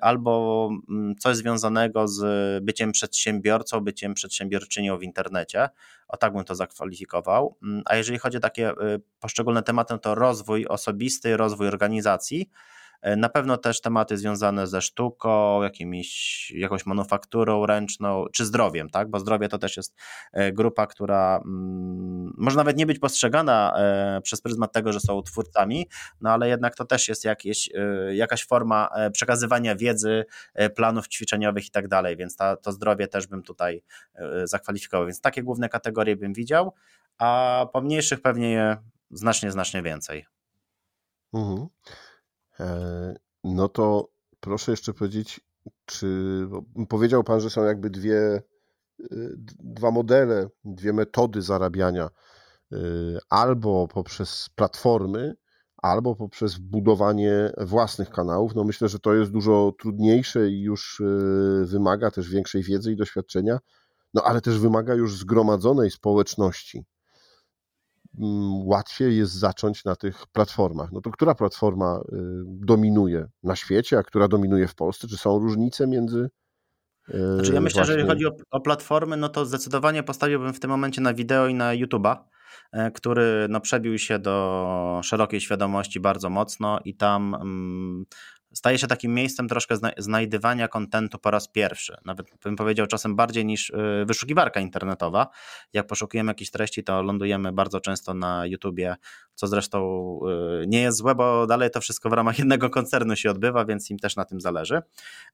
albo 0.01 0.69
mm, 0.89 1.17
coś 1.17 1.37
związanego 1.37 2.09
z 2.09 2.25
byciem 2.65 2.93
przedsiębiorcą, 2.93 3.81
byciem 3.81 4.15
przedsiębiorczynią 4.15 4.99
w 4.99 5.03
internecie. 5.03 5.69
O 6.09 6.17
tak 6.17 6.33
bym 6.33 6.45
to 6.45 6.55
zakwalifikował. 6.55 7.57
Mm, 7.63 7.83
a 7.87 7.97
jeżeli 7.97 8.19
chodzi 8.19 8.37
o 8.37 8.41
takie 8.41 8.71
y, 8.71 8.75
poszczególne 9.21 9.63
tematy, 9.63 9.99
to 9.99 10.15
rozwój 10.15 10.67
osobisty, 10.67 11.37
rozwój 11.37 11.69
organizacji. 11.69 12.51
E, 13.07 13.17
na 13.17 13.29
pewno 13.29 13.57
też 13.57 13.81
tematy 13.81 14.17
związane 14.17 14.67
ze 14.67 14.83
sztuką, 14.83 15.63
jakimiś, 15.63 16.51
jakąś 16.51 16.87
manufakturą 16.87 17.67
ręczną, 17.67 18.25
czy 18.33 18.45
zdrowiem, 18.45 18.91
tak? 18.91 19.11
Bo 19.11 19.21
zdrowie 19.21 19.49
to 19.49 19.59
też 19.59 19.77
jest 19.77 19.95
e, 20.33 20.53
grupa, 20.53 20.87
która 20.87 21.41
mm, 21.45 22.33
może 22.39 22.57
nawet 22.57 22.77
nie 22.77 22.87
być 22.87 22.99
postrzegana 22.99 23.75
e, 23.77 24.21
przez 24.23 24.41
pryzmat 24.41 24.73
tego, 24.73 24.93
że 24.93 25.01
są 25.01 25.23
twórcami, 25.23 25.87
no 26.21 26.31
ale 26.31 26.49
jednak 26.49 26.75
to 26.75 26.85
też 26.85 27.09
jest 27.09 27.25
jakieś, 27.25 27.71
jakaś 28.13 28.47
forma 28.47 28.89
przekazywania 29.13 29.77
wiedzy, 29.77 30.25
planów 30.75 31.09
ćwiczeniowych 31.09 31.67
i 31.67 31.71
tak 31.71 31.89
dalej, 31.89 32.17
więc 32.17 32.37
ta, 32.37 32.57
to 32.57 32.73
zdrowie 32.73 33.09
też 33.09 33.27
bym 33.27 33.43
tutaj 33.43 33.83
zakwalifikował. 34.45 35.07
Więc 35.07 35.21
takie 35.21 35.43
główne 35.43 35.69
kategorie 35.69 36.17
bym 36.17 36.33
widział, 36.33 36.75
a 37.19 37.67
pomniejszych 37.73 38.23
pewnie 38.23 38.51
je 38.51 38.77
znacznie, 39.11 39.51
znacznie 39.51 39.83
więcej. 39.83 40.27
Mhm. 41.35 41.67
No 43.45 43.69
to 43.69 44.09
proszę 44.41 44.71
jeszcze 44.71 44.95
powiedzieć, 44.95 45.41
czy 45.85 46.09
powiedział 46.89 47.25
Pan, 47.25 47.41
że 47.41 47.51
są 47.51 47.65
jakby 47.65 47.91
dwie, 47.91 48.43
y, 49.01 49.35
dwa 49.59 49.91
modele, 49.91 50.49
dwie 50.65 50.93
metody 50.93 51.43
zarabiania, 51.43 52.11
y, 52.73 52.77
albo 53.29 53.89
poprzez 53.89 54.49
platformy, 54.55 55.35
albo 55.77 56.17
poprzez 56.17 56.59
budowanie 56.59 57.53
własnych 57.59 58.11
kanałów. 58.11 58.55
No 58.55 58.65
myślę, 58.65 58.89
że 58.89 58.99
to 58.99 59.15
jest 59.15 59.31
dużo 59.31 59.73
trudniejsze 59.79 60.49
i 60.49 60.63
już 60.63 61.01
y, 61.01 61.65
wymaga 61.67 62.11
też 62.11 62.31
większej 62.31 62.63
wiedzy 62.63 62.93
i 62.93 62.97
doświadczenia, 62.97 63.59
no 64.15 64.23
ale 64.23 64.41
też 64.41 64.59
wymaga 64.59 64.95
już 64.95 65.19
zgromadzonej 65.19 65.91
społeczności. 65.91 66.85
Mm, 68.19 68.67
łatwiej 68.67 69.17
jest 69.17 69.33
zacząć 69.33 69.85
na 69.85 69.97
tych 69.97 70.27
platformach. 70.27 70.93
No 70.93 71.01
to 71.01 71.11
która 71.11 71.35
platforma 71.35 72.01
y, 72.13 72.17
dominuje 72.47 73.27
na 73.43 73.57
świecie, 73.57 73.99
a 73.99 74.03
która 74.03 74.29
dominuje 74.29 74.69
w 74.69 74.75
Polsce? 74.75 75.09
Czy 75.09 75.17
są 75.17 75.39
różnice 75.39 75.87
między 75.87 76.31
y, 77.09 77.35
znaczy 77.35 77.55
ja 77.55 77.61
myślę, 77.61 77.61
właśnie... 77.61 77.85
że 77.85 77.93
jeżeli 77.93 78.09
chodzi 78.09 78.27
o, 78.27 78.31
o, 78.51 78.61
platformy, 78.61 79.17
no 79.17 79.29
to 79.29 79.47
zdecydowanie 79.47 80.03
postawiłbym 80.03 80.53
w 80.53 80.61
tym 80.61 80.71
momencie 80.71 81.01
na 81.01 81.15
wideo 81.15 81.47
i 81.47 81.55
na 81.55 81.73
YouTube'a, 81.73 82.17
e, 82.73 82.91
który 82.91 83.47
no, 83.49 83.61
przebił 83.61 83.99
się 83.99 84.19
do 84.19 85.01
szerokiej 85.05 85.41
świadomości 85.41 86.01
bardzo 86.01 86.31
mocno 86.31 86.81
i 86.85 86.97
tam 86.97 87.35
mm, 87.35 88.05
staje 88.57 88.79
się 88.79 88.87
takim 88.87 89.15
miejscem 89.15 89.49
troszkę 89.49 89.77
znajdywania 89.99 90.69
kontentu 90.69 91.19
po 91.19 91.31
raz 91.31 91.49
pierwszy. 91.49 91.97
Nawet 92.05 92.27
bym 92.45 92.57
powiedział 92.57 92.87
czasem 92.87 93.17
bardziej 93.17 93.45
niż 93.45 93.71
y, 93.71 94.05
wyszukiwarka 94.07 94.61
internetowa. 94.61 95.29
Jak 95.73 95.87
poszukujemy 95.87 96.31
jakichś 96.31 96.51
treści, 96.51 96.85
to 96.85 97.03
lądujemy 97.03 97.53
bardzo 97.53 97.81
często 97.81 98.15
na 98.15 98.47
YouTubie, 98.47 98.97
co 99.35 99.47
zresztą 99.47 99.81
y, 100.63 100.67
nie 100.67 100.81
jest 100.81 100.99
złe, 100.99 101.15
bo 101.15 101.47
dalej 101.47 101.71
to 101.71 101.81
wszystko 101.81 102.11
w 102.11 102.13
ramach 102.13 102.39
jednego 102.43 102.71
koncernu 102.71 103.17
się 103.17 103.31
odbywa, 103.31 103.65
więc 103.65 103.91
im 103.91 103.99
też 103.99 104.17
na 104.17 104.25
tym 104.25 104.41
zależy. 104.41 104.83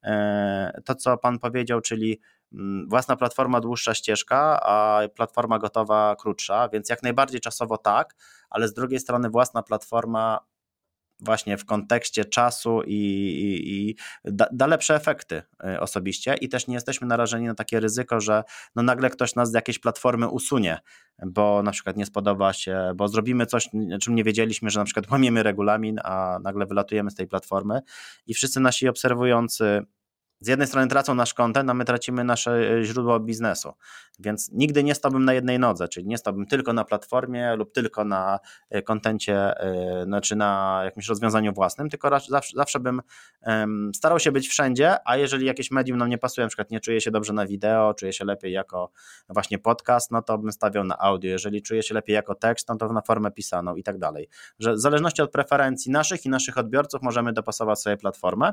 E, 0.03 0.81
to, 0.85 0.95
co 0.95 1.17
pan 1.17 1.39
powiedział, 1.39 1.81
czyli 1.81 2.21
mm, 2.53 2.89
własna 2.89 3.17
platforma 3.17 3.61
dłuższa 3.61 3.95
ścieżka, 3.95 4.61
a 4.63 5.09
platforma 5.09 5.59
gotowa 5.59 6.17
krótsza, 6.17 6.69
więc 6.69 6.89
jak 6.89 7.03
najbardziej 7.03 7.41
czasowo 7.41 7.79
tak, 7.79 8.15
ale 8.51 8.69
z 8.69 8.75
drugiej 8.75 9.01
strony 9.01 9.31
własna 9.31 9.63
platforma 9.63 10.52
właśnie 11.23 11.57
w 11.57 11.65
kontekście 11.65 12.25
czasu 12.25 12.83
i, 12.87 12.95
i, 12.95 13.91
i 13.91 13.97
da, 14.25 14.47
da, 14.53 14.67
lepsze 14.67 14.95
efekty 14.95 15.43
y, 15.75 15.81
osobiście. 15.81 16.35
I 16.35 16.49
też 16.49 16.67
nie 16.67 16.75
jesteśmy 16.75 17.07
narażeni 17.07 17.47
na 17.47 17.55
takie 17.55 17.81
ryzyko, 17.81 18.21
że 18.21 18.45
no 18.77 18.83
nagle 18.83 19.11
ktoś 19.11 19.35
nas 19.35 19.51
z 19.51 19.55
jakiejś 19.55 19.79
platformy 19.79 20.29
usunie, 20.29 20.79
bo 21.27 21.63
na 21.63 21.71
przykład 21.71 21.97
nie 21.97 22.07
spodoba 22.07 22.53
się, 22.53 22.93
bo 22.97 23.09
zrobimy 23.09 23.47
coś, 23.47 23.69
czym 24.01 24.15
nie 24.15 24.25
wiedzieliśmy, 24.25 24.71
że 24.71 24.79
na 24.79 24.85
przykład 24.85 25.11
łamiemy 25.11 25.43
regulamin, 25.43 26.01
a 26.05 26.39
nagle 26.43 26.67
wylatujemy 26.67 27.11
z 27.11 27.15
tej 27.15 27.27
platformy. 27.27 27.81
I 28.27 28.35
wszyscy 28.35 28.61
nasi 28.61 28.89
obserwujący 28.89 29.83
z 30.43 30.49
jednej 30.49 30.69
strony 30.69 30.89
tracą 30.89 31.15
nasz 31.15 31.35
content, 31.35 31.71
a 31.71 31.75
my 31.75 31.85
tracimy 31.85 32.25
nasze 32.25 32.79
e, 32.79 32.85
źródło 32.85 33.21
biznesu. 33.21 33.73
Więc 34.19 34.51
nigdy 34.53 34.85
nie 34.85 34.95
stałbym 34.95 35.25
na 35.25 35.35
jednej 35.35 35.59
nodze, 35.59 35.89
czyli 35.89 36.07
nie 36.07 36.19
stałbym 36.19 36.47
tylko 36.47 36.73
na 36.73 36.85
platformie 36.85 37.57
lub 37.57 37.73
tylko 37.73 38.05
na 38.05 38.39
kontencie, 38.85 39.61
e, 39.61 40.05
znaczy 40.05 40.37
na 40.37 40.81
jakimś 40.85 41.09
rozwiązaniu 41.09 41.53
własnym, 41.53 41.91
tylko 41.91 42.21
zawsze, 42.29 42.57
zawsze 42.57 42.81
bym 42.81 43.03
starał 43.95 44.19
się 44.19 44.33
być 44.33 44.49
wszędzie, 44.49 44.97
a 45.05 45.17
jeżeli 45.17 45.47
jakieś 45.47 45.71
medium 45.71 45.99
nam 45.99 46.09
nie 46.09 46.19
pasuje, 46.19 46.45
na 46.45 46.49
przykład 46.49 46.71
nie 46.71 46.81
czuję 46.81 47.01
się 47.01 47.11
dobrze 47.11 47.33
na 47.33 47.47
wideo, 47.47 47.95
czuję 47.95 48.13
się 48.13 48.25
lepiej 48.25 48.53
jako 48.53 48.91
właśnie 49.29 49.59
podcast, 49.59 50.11
no 50.11 50.23
to 50.23 50.39
bym 50.39 50.53
stawiał 50.53 50.85
na 50.85 50.99
audio. 50.99 51.31
Jeżeli 51.31 51.63
czuję 51.63 51.83
się 51.83 51.95
lepiej 51.95 52.15
jako 52.15 52.35
tekst, 52.35 52.69
no 52.69 52.77
to 52.77 52.93
na 52.93 53.03
formę 53.03 53.31
pisaną 53.31 53.75
i 53.75 53.83
tak 53.83 53.99
dalej. 53.99 54.29
Że 54.59 54.75
w 54.75 54.81
zależności 54.81 55.23
od 55.23 55.31
preferencji 55.31 55.93
naszych 55.93 56.27
i 56.27 56.29
naszych 56.29 56.59
odbiorców 56.59 57.03
możemy 57.03 57.33
dopasować 57.33 57.81
sobie 57.81 57.97
platformę. 57.97 58.53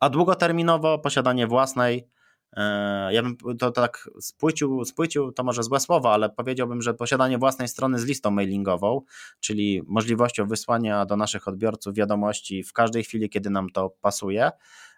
A 0.00 0.08
długoterminowo 0.08 0.98
posiadanie 0.98 1.46
własnej, 1.46 2.08
e, 2.52 3.12
ja 3.12 3.22
bym 3.22 3.36
to 3.58 3.70
tak 3.70 4.10
spłycił, 4.20 4.84
spłycił, 4.84 5.32
to 5.32 5.44
może 5.44 5.62
złe 5.62 5.80
słowo, 5.80 6.12
ale 6.12 6.30
powiedziałbym, 6.30 6.82
że 6.82 6.94
posiadanie 6.94 7.38
własnej 7.38 7.68
strony 7.68 7.98
z 7.98 8.04
listą 8.04 8.30
mailingową, 8.30 9.02
czyli 9.40 9.82
możliwością 9.86 10.46
wysłania 10.46 11.06
do 11.06 11.16
naszych 11.16 11.48
odbiorców 11.48 11.94
wiadomości 11.94 12.62
w 12.62 12.72
każdej 12.72 13.04
chwili, 13.04 13.30
kiedy 13.30 13.50
nam 13.50 13.70
to 13.70 13.90
pasuje, 13.90 14.50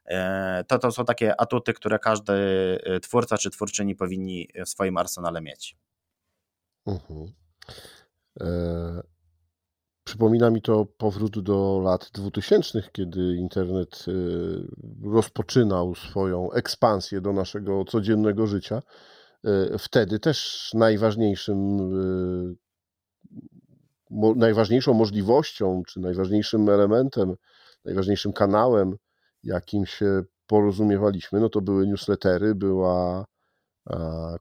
e, 0.05 0.65
to, 0.65 0.79
to 0.79 0.93
są 0.93 1.05
takie 1.05 1.41
atuty, 1.41 1.73
które 1.73 1.99
każdy 1.99 2.33
e, 2.83 3.01
twórca 3.01 3.39
czy 3.39 3.51
twórczyni 3.51 3.95
powinni 3.95 4.49
w 4.67 4.69
swoim 4.69 4.97
arsenale 4.97 5.41
mieć. 5.41 5.77
Uh-huh. 6.87 7.33
Przypomina 10.11 10.51
mi 10.51 10.63
to 10.63 10.87
powrót 10.99 11.41
do 11.41 11.81
lat 11.85 12.11
2000, 12.15 12.83
kiedy 12.93 13.37
internet 13.37 14.05
y, 14.09 14.13
rozpoczynał 15.05 15.95
swoją 15.95 16.53
ekspansję 16.53 17.21
do 17.21 17.33
naszego 17.33 17.85
codziennego 17.85 18.47
życia. 18.47 18.83
Y, 19.75 19.79
wtedy 19.79 20.21
też 20.21 20.71
najważniejszym, 20.75 21.79
y, 22.51 22.57
najważniejszą 24.37 24.95
możliwością, 24.95 25.83
czy 25.87 26.01
najważniejszym 26.01 26.69
elementem, 26.69 27.35
najważniejszym 27.85 28.33
kanałem, 28.33 28.97
jakim 29.43 29.87
się 29.87 30.23
porozumiewaliśmy, 30.47 31.41
no 31.41 31.49
to 31.49 31.61
były 31.61 31.87
newslettery, 31.87 32.55
była 32.55 33.25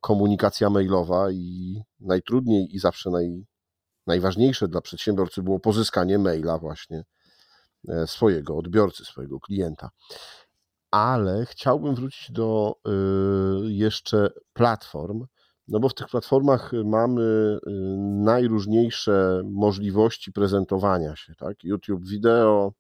komunikacja 0.02 0.70
mailowa 0.70 1.32
i 1.32 1.76
najtrudniej 2.00 2.76
i 2.76 2.80
zawsze 2.80 3.10
naj, 3.10 3.46
najważniejsze 4.10 4.67
dla 4.67 4.82
przedsiębiorcy 4.82 5.43
było 5.43 5.60
pozyskanie 5.60 6.19
maila 6.19 6.58
właśnie 6.58 7.04
e, 7.88 8.08
swojego 8.08 8.58
odbiorcy, 8.58 9.06
swojego 9.06 9.39
klienta. 9.39 9.89
Ale 10.91 11.45
chciałbym 11.45 11.95
wrócić 11.95 12.32
do 12.32 12.76
e, 12.86 12.91
jeszcze 13.63 14.30
platform, 14.54 15.26
no 15.67 15.80
bo 15.80 15.89
w 15.89 15.93
tych 15.93 16.08
platformach 16.08 16.72
mamy 16.86 17.58
e, 17.67 17.69
najróżniejsze 18.24 19.41
możliwości 19.45 20.32
prezentowania 20.32 21.15
się, 21.15 21.36
tak? 21.36 21.63
YouTube 21.63 22.06
wideo, 22.06 22.74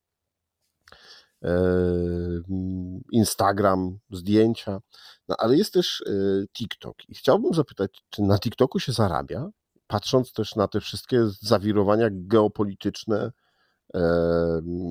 Instagram, 3.11 3.99
zdjęcia, 4.11 4.79
no 5.27 5.35
ale 5.37 5.57
jest 5.57 5.73
też 5.73 6.03
TikTok. 6.53 6.95
I 7.09 7.15
chciałbym 7.15 7.53
zapytać, 7.53 8.03
czy 8.09 8.21
na 8.21 8.39
TikToku 8.39 8.79
się 8.79 8.91
zarabia? 8.91 9.49
Patrząc 9.89 10.33
też 10.33 10.55
na 10.55 10.67
te 10.67 10.79
wszystkie 10.79 11.25
zawirowania 11.41 12.07
geopolityczne 12.11 13.31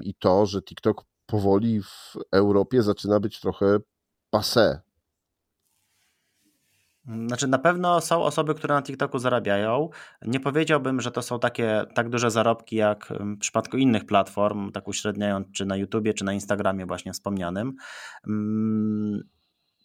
i 0.02 0.14
to, 0.14 0.46
że 0.46 0.62
TikTok 0.62 1.04
powoli 1.26 1.82
w 1.82 2.14
Europie 2.32 2.82
zaczyna 2.82 3.20
być 3.20 3.40
trochę 3.40 3.78
passé. 4.34 4.78
Znaczy, 7.26 7.48
na 7.48 7.58
pewno 7.58 8.00
są 8.00 8.22
osoby, 8.22 8.54
które 8.54 8.74
na 8.74 8.82
TikToku 8.82 9.18
zarabiają. 9.18 9.88
Nie 10.22 10.40
powiedziałbym, 10.40 11.00
że 11.00 11.10
to 11.10 11.22
są 11.22 11.38
takie 11.38 11.84
tak 11.94 12.08
duże 12.08 12.30
zarobki 12.30 12.76
jak 12.76 13.12
w 13.20 13.38
przypadku 13.38 13.76
innych 13.76 14.06
platform, 14.06 14.72
tak 14.72 14.88
uśredniając, 14.88 15.46
czy 15.52 15.66
na 15.66 15.76
YouTubie, 15.76 16.14
czy 16.14 16.24
na 16.24 16.32
Instagramie, 16.32 16.86
właśnie 16.86 17.12
wspomnianym. 17.12 17.74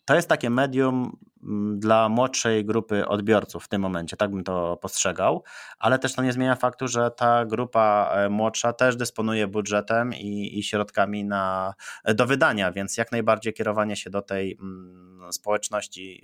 To 0.06 0.16
jest 0.16 0.30
takie 0.30 0.50
medium 0.50 1.18
mm, 1.44 1.80
dla 1.80 2.10
młodszej 2.10 2.66
grupy 2.66 3.08
odbiorców 3.08 3.66
w 3.66 3.68
tym 3.68 3.82
momencie, 3.82 4.18
tak 4.18 4.32
bym 4.32 4.44
to 4.44 4.78
postrzegał, 4.78 5.44
ale 5.80 6.00
też 6.00 6.14
to 6.14 6.24
nie 6.24 6.34
zmienia 6.34 6.56
faktu, 6.56 6.88
że 6.88 7.12
ta 7.12 7.46
grupa 7.46 8.12
e, 8.14 8.30
młodsza 8.30 8.74
też 8.74 8.96
dysponuje 8.96 9.48
budżetem 9.48 10.14
i, 10.14 10.60
i 10.60 10.64
środkami 10.64 11.26
na, 11.26 11.74
do 12.16 12.26
wydania, 12.26 12.72
więc 12.72 12.98
jak 12.98 13.12
najbardziej 13.12 13.54
kierowanie 13.54 13.96
się 13.96 14.10
do 14.10 14.22
tej 14.22 14.58
mm, 14.62 15.34
społeczności 15.34 16.22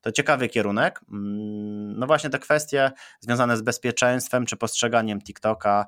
to 0.00 0.12
ciekawy 0.12 0.48
kierunek. 0.48 1.00
Mm, 1.12 1.98
no 1.98 2.06
właśnie 2.06 2.30
te 2.30 2.38
kwestie 2.38 2.92
związane 3.20 3.56
z 3.56 3.62
bezpieczeństwem 3.62 4.46
czy 4.46 4.56
postrzeganiem 4.56 5.22
TikToka, 5.22 5.86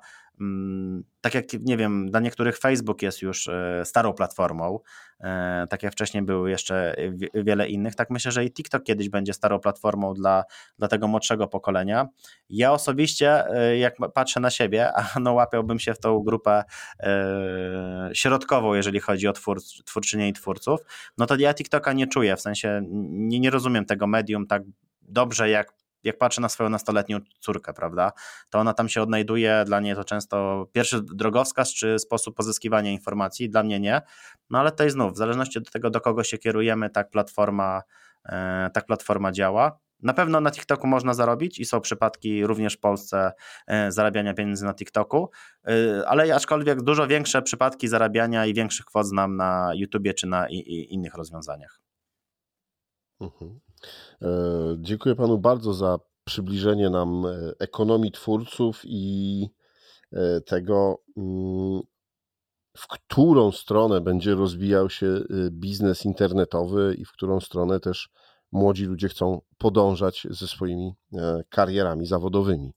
tak 1.21 1.35
jak 1.35 1.45
nie 1.61 1.77
wiem, 1.77 2.11
dla 2.11 2.21
niektórych 2.21 2.59
Facebook 2.59 3.03
jest 3.03 3.23
już 3.23 3.49
e, 3.49 3.83
starą 3.85 4.13
platformą, 4.13 4.79
e, 5.21 5.67
tak 5.71 5.83
jak 5.83 5.93
wcześniej 5.93 6.23
były 6.23 6.51
jeszcze 6.51 6.97
wiele 7.35 7.69
innych, 7.69 7.95
tak 7.95 8.11
myślę, 8.11 8.33
że 8.33 8.45
i 8.45 8.53
TikTok 8.53 8.83
kiedyś 8.83 9.09
będzie 9.09 9.35
starą 9.35 9.59
platformą 9.59 10.15
dla, 10.15 10.45
dla 10.79 10.89
tego 10.89 11.09
młodszego 11.09 11.49
pokolenia. 11.49 12.09
Ja 12.49 12.73
osobiście, 12.73 13.47
e, 13.47 13.79
jak 13.79 13.97
patrzę 14.15 14.41
na 14.41 14.51
siebie, 14.51 14.93
a 14.97 15.21
no 15.21 15.33
łapiałbym 15.33 15.79
się 15.79 15.95
w 15.95 16.01
tą 16.01 16.21
grupę 16.21 16.65
środkową, 18.13 18.75
jeżeli 18.75 19.01
chodzi 19.01 19.29
o 19.29 19.33
twór, 19.33 19.61
twórczynie 19.85 20.29
i 20.29 20.33
twórców, 20.33 20.81
no 21.19 21.27
to 21.27 21.37
ja 21.37 21.55
TikToka 21.55 21.93
nie 21.93 22.07
czuję, 22.07 22.37
w 22.37 22.41
sensie 22.41 22.83
nie, 23.11 23.41
nie 23.41 23.51
rozumiem 23.51 23.85
tego 23.85 24.07
medium 24.07 24.47
tak 24.47 24.63
dobrze, 25.03 25.51
jak 25.51 25.80
jak 26.05 26.19
patrzę 26.19 26.41
na 26.41 26.49
swoją 26.49 26.71
nastoletnią 26.71 27.19
córkę, 27.41 27.73
prawda, 27.73 28.13
to 28.51 28.59
ona 28.59 28.75
tam 28.75 28.89
się 28.89 29.03
odnajduje, 29.03 29.63
dla 29.67 29.81
niej 29.81 29.95
to 29.95 30.05
często 30.05 30.67
pierwszy 30.73 31.03
drogowskaz 31.03 31.75
czy 31.75 31.99
sposób 31.99 32.37
pozyskiwania 32.37 32.91
informacji, 32.91 33.51
dla 33.51 33.63
mnie 33.63 33.81
nie, 33.81 34.03
no 34.51 34.59
ale 34.59 34.71
tutaj 34.71 34.91
znów, 34.91 35.13
w 35.13 35.17
zależności 35.17 35.59
od 35.59 35.71
tego, 35.71 35.91
do 35.91 36.01
kogo 36.01 36.25
się 36.25 36.39
kierujemy, 36.39 36.91
tak 36.91 37.11
platforma, 37.11 37.83
e, 38.25 38.71
tak 38.75 38.87
platforma 38.87 39.33
działa. 39.33 39.79
Na 40.03 40.15
pewno 40.15 40.41
na 40.41 40.51
TikToku 40.51 40.87
można 40.87 41.15
zarobić 41.15 41.59
i 41.59 41.65
są 41.65 41.81
przypadki 41.81 42.47
również 42.47 42.75
w 42.75 42.81
Polsce 42.81 43.33
e, 43.67 43.93
zarabiania 43.93 44.35
pieniędzy 44.35 44.65
na 44.65 44.75
TikToku, 44.75 45.31
e, 45.67 46.09
ale 46.09 46.35
aczkolwiek 46.35 46.83
dużo 46.83 47.07
większe 47.07 47.43
przypadki 47.43 47.89
zarabiania 47.89 48.47
i 48.47 48.55
większych 48.55 48.87
kwot 48.87 49.07
znam 49.07 49.37
na 49.37 49.71
YouTubie 49.75 50.15
czy 50.15 50.27
na 50.27 50.49
innych 50.89 51.15
rozwiązaniach. 51.15 51.81
Mhm. 53.21 53.61
E, 54.23 54.29
dziękuję 54.79 55.15
panu 55.15 55.39
bardzo 55.39 55.75
za 55.75 55.99
przybliżenie 56.25 56.91
nam 56.91 57.27
e, 57.27 57.53
ekonomii 57.59 58.13
twórców 58.13 58.83
i 58.85 59.47
e, 60.13 60.41
tego, 60.41 61.03
mm, 61.17 61.81
w 62.77 62.87
którą 62.89 63.53
stronę 63.53 64.01
będzie 64.01 64.35
rozwijał 64.35 64.91
się 64.91 65.21
biznes 65.51 66.05
internetowy 66.05 66.95
i 66.99 67.05
w 67.05 67.13
którą 67.13 67.41
stronę 67.41 67.81
też 67.81 68.09
młodzi 68.53 68.85
ludzie 68.85 69.09
chcą 69.09 69.41
podążać 69.59 70.27
ze 70.31 70.49
swoimi 70.49 70.95
karierami 71.49 72.07
zawodowymi. 72.07 72.73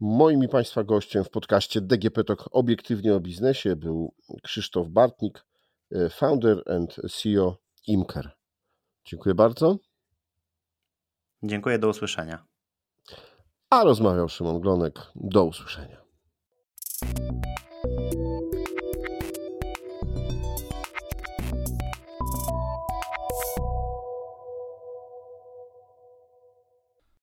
Moim 0.00 0.44
i 0.44 0.48
Państwa 0.48 0.84
gościem 0.84 1.24
w 1.24 1.30
podcaście 1.30 1.80
DGP 1.80 2.24
Talk 2.24 2.48
obiektywnie 2.50 3.14
o 3.14 3.20
biznesie 3.20 3.76
był 3.76 4.14
Krzysztof 4.42 4.88
Bartnik, 4.88 5.44
founder 6.10 6.62
and 6.66 6.96
CEO 7.10 7.56
Imker. 7.86 8.41
Dziękuję 9.04 9.34
bardzo. 9.34 9.76
Dziękuję, 11.42 11.78
do 11.78 11.88
usłyszenia. 11.88 12.46
A 13.70 13.84
rozmawiał 13.84 14.28
Szymon 14.28 14.60
Glonek. 14.60 14.94
Do 15.14 15.44
usłyszenia. 15.44 16.02